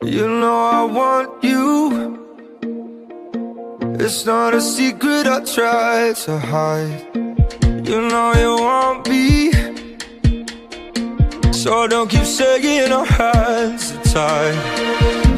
You 0.00 0.28
know 0.28 0.64
I 0.64 0.84
want 0.88 1.44
you. 1.44 2.29
It's 4.02 4.24
not 4.24 4.54
a 4.54 4.62
secret 4.62 5.26
I 5.26 5.44
try 5.44 6.14
to 6.24 6.38
hide. 6.38 7.04
You 7.86 8.00
know 8.08 8.32
you 8.32 8.52
want 8.64 9.06
me. 9.10 9.52
So 11.52 11.86
don't 11.86 12.08
keep 12.08 12.24
saying 12.24 12.92
our 12.92 13.04
hands 13.04 13.92
tied. 14.10 14.56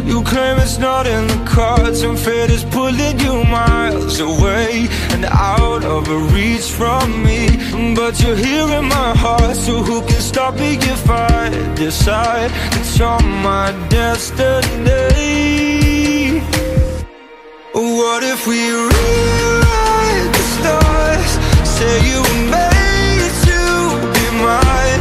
You 0.07 0.23
claim 0.23 0.59
it's 0.61 0.79
not 0.79 1.09
in 1.09 1.27
the 1.27 1.43
cards, 1.45 2.03
and 2.03 2.17
fate 2.17 2.51
is 2.51 2.63
pulling 2.67 3.19
you 3.19 3.43
miles 3.51 4.21
away 4.21 4.87
and 5.11 5.25
out 5.25 5.85
of 5.85 6.07
reach 6.33 6.71
from 6.71 7.25
me. 7.25 7.49
But 7.97 8.23
you're 8.23 8.37
here 8.37 8.69
in 8.79 8.85
my 8.85 9.13
heart, 9.17 9.57
so 9.57 9.83
who 9.83 10.03
can 10.03 10.21
stop 10.21 10.55
me 10.55 10.77
if 10.77 11.11
I 11.11 11.51
decide 11.75 12.51
that 12.51 12.97
you're 12.97 13.23
my 13.43 13.73
destiny? 13.89 15.82
What 17.75 18.23
if 18.23 18.47
we 18.47 18.61
rewrite 18.69 20.29
the 20.37 20.45
stars? 20.61 21.31
Say 21.65 22.05
you 22.05 22.21
were 22.21 22.45
made 22.53 23.33
to 23.49 23.61
be 24.13 24.27
mine. 24.45 25.01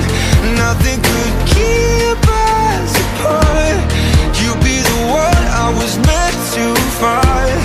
Nothing 0.55 1.03
could 1.03 1.35
keep 1.51 2.15
us 2.15 2.95
apart. 2.95 3.75
You'd 4.39 4.63
be 4.63 4.79
the 4.79 4.99
one 5.11 5.43
I 5.51 5.67
was 5.75 5.97
meant 5.99 6.37
to 6.55 6.71
find. 6.95 7.59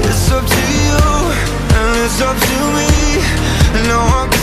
It's 0.00 0.32
up 0.32 0.46
to 0.48 0.64
you 0.88 1.04
and 1.76 1.92
it's 2.00 2.22
up 2.22 2.38
to 2.40 2.58
me. 2.72 2.88
No 3.92 4.00
one 4.08 4.35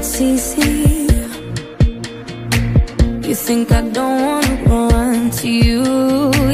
it's 0.00 0.20
easy. 0.20 1.06
You 3.28 3.34
think 3.34 3.70
I 3.70 3.82
don't 3.82 4.18
wanna 4.26 4.88
run 4.92 5.30
to 5.40 5.48
you, 5.48 5.82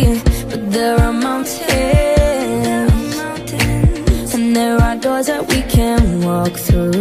yeah 0.03 0.21
But 0.51 0.63
there 0.73 0.97
are 1.01 1.13
mountains. 1.13 1.65
And 4.35 4.55
there 4.57 4.77
are 4.87 4.97
doors 4.97 5.27
that 5.27 5.43
we 5.51 5.63
can 5.77 6.03
walk 6.29 6.55
through. 6.67 6.96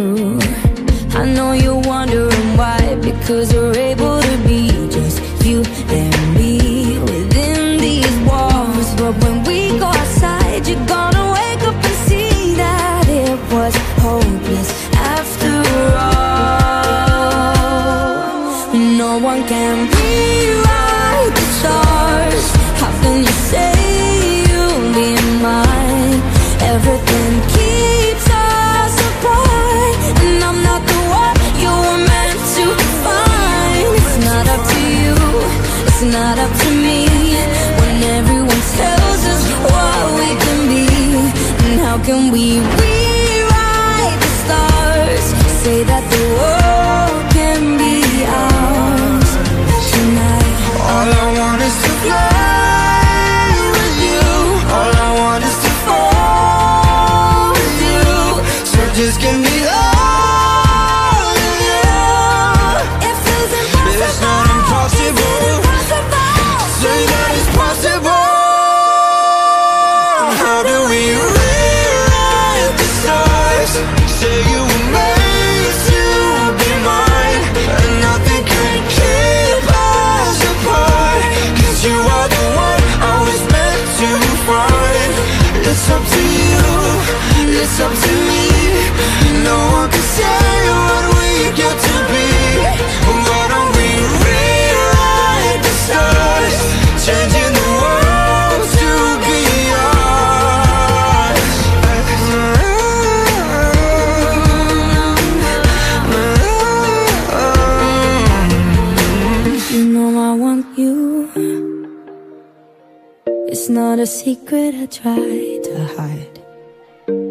secret 114.26 114.74
I 114.74 114.86
try 114.86 115.60
to 115.66 115.74
hide 115.96 116.38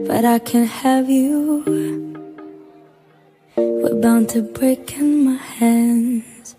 But 0.08 0.24
I 0.24 0.40
can't 0.40 0.70
have 0.70 1.10
you. 1.10 1.62
We're 3.58 4.00
bound 4.00 4.30
to 4.30 4.42
break 4.42 4.98
and 4.98 5.26
my 5.26 5.36
hands 5.36 6.56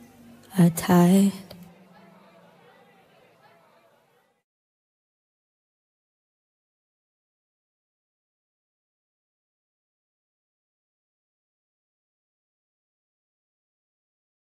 are 0.58 0.68
tied. 0.68 1.45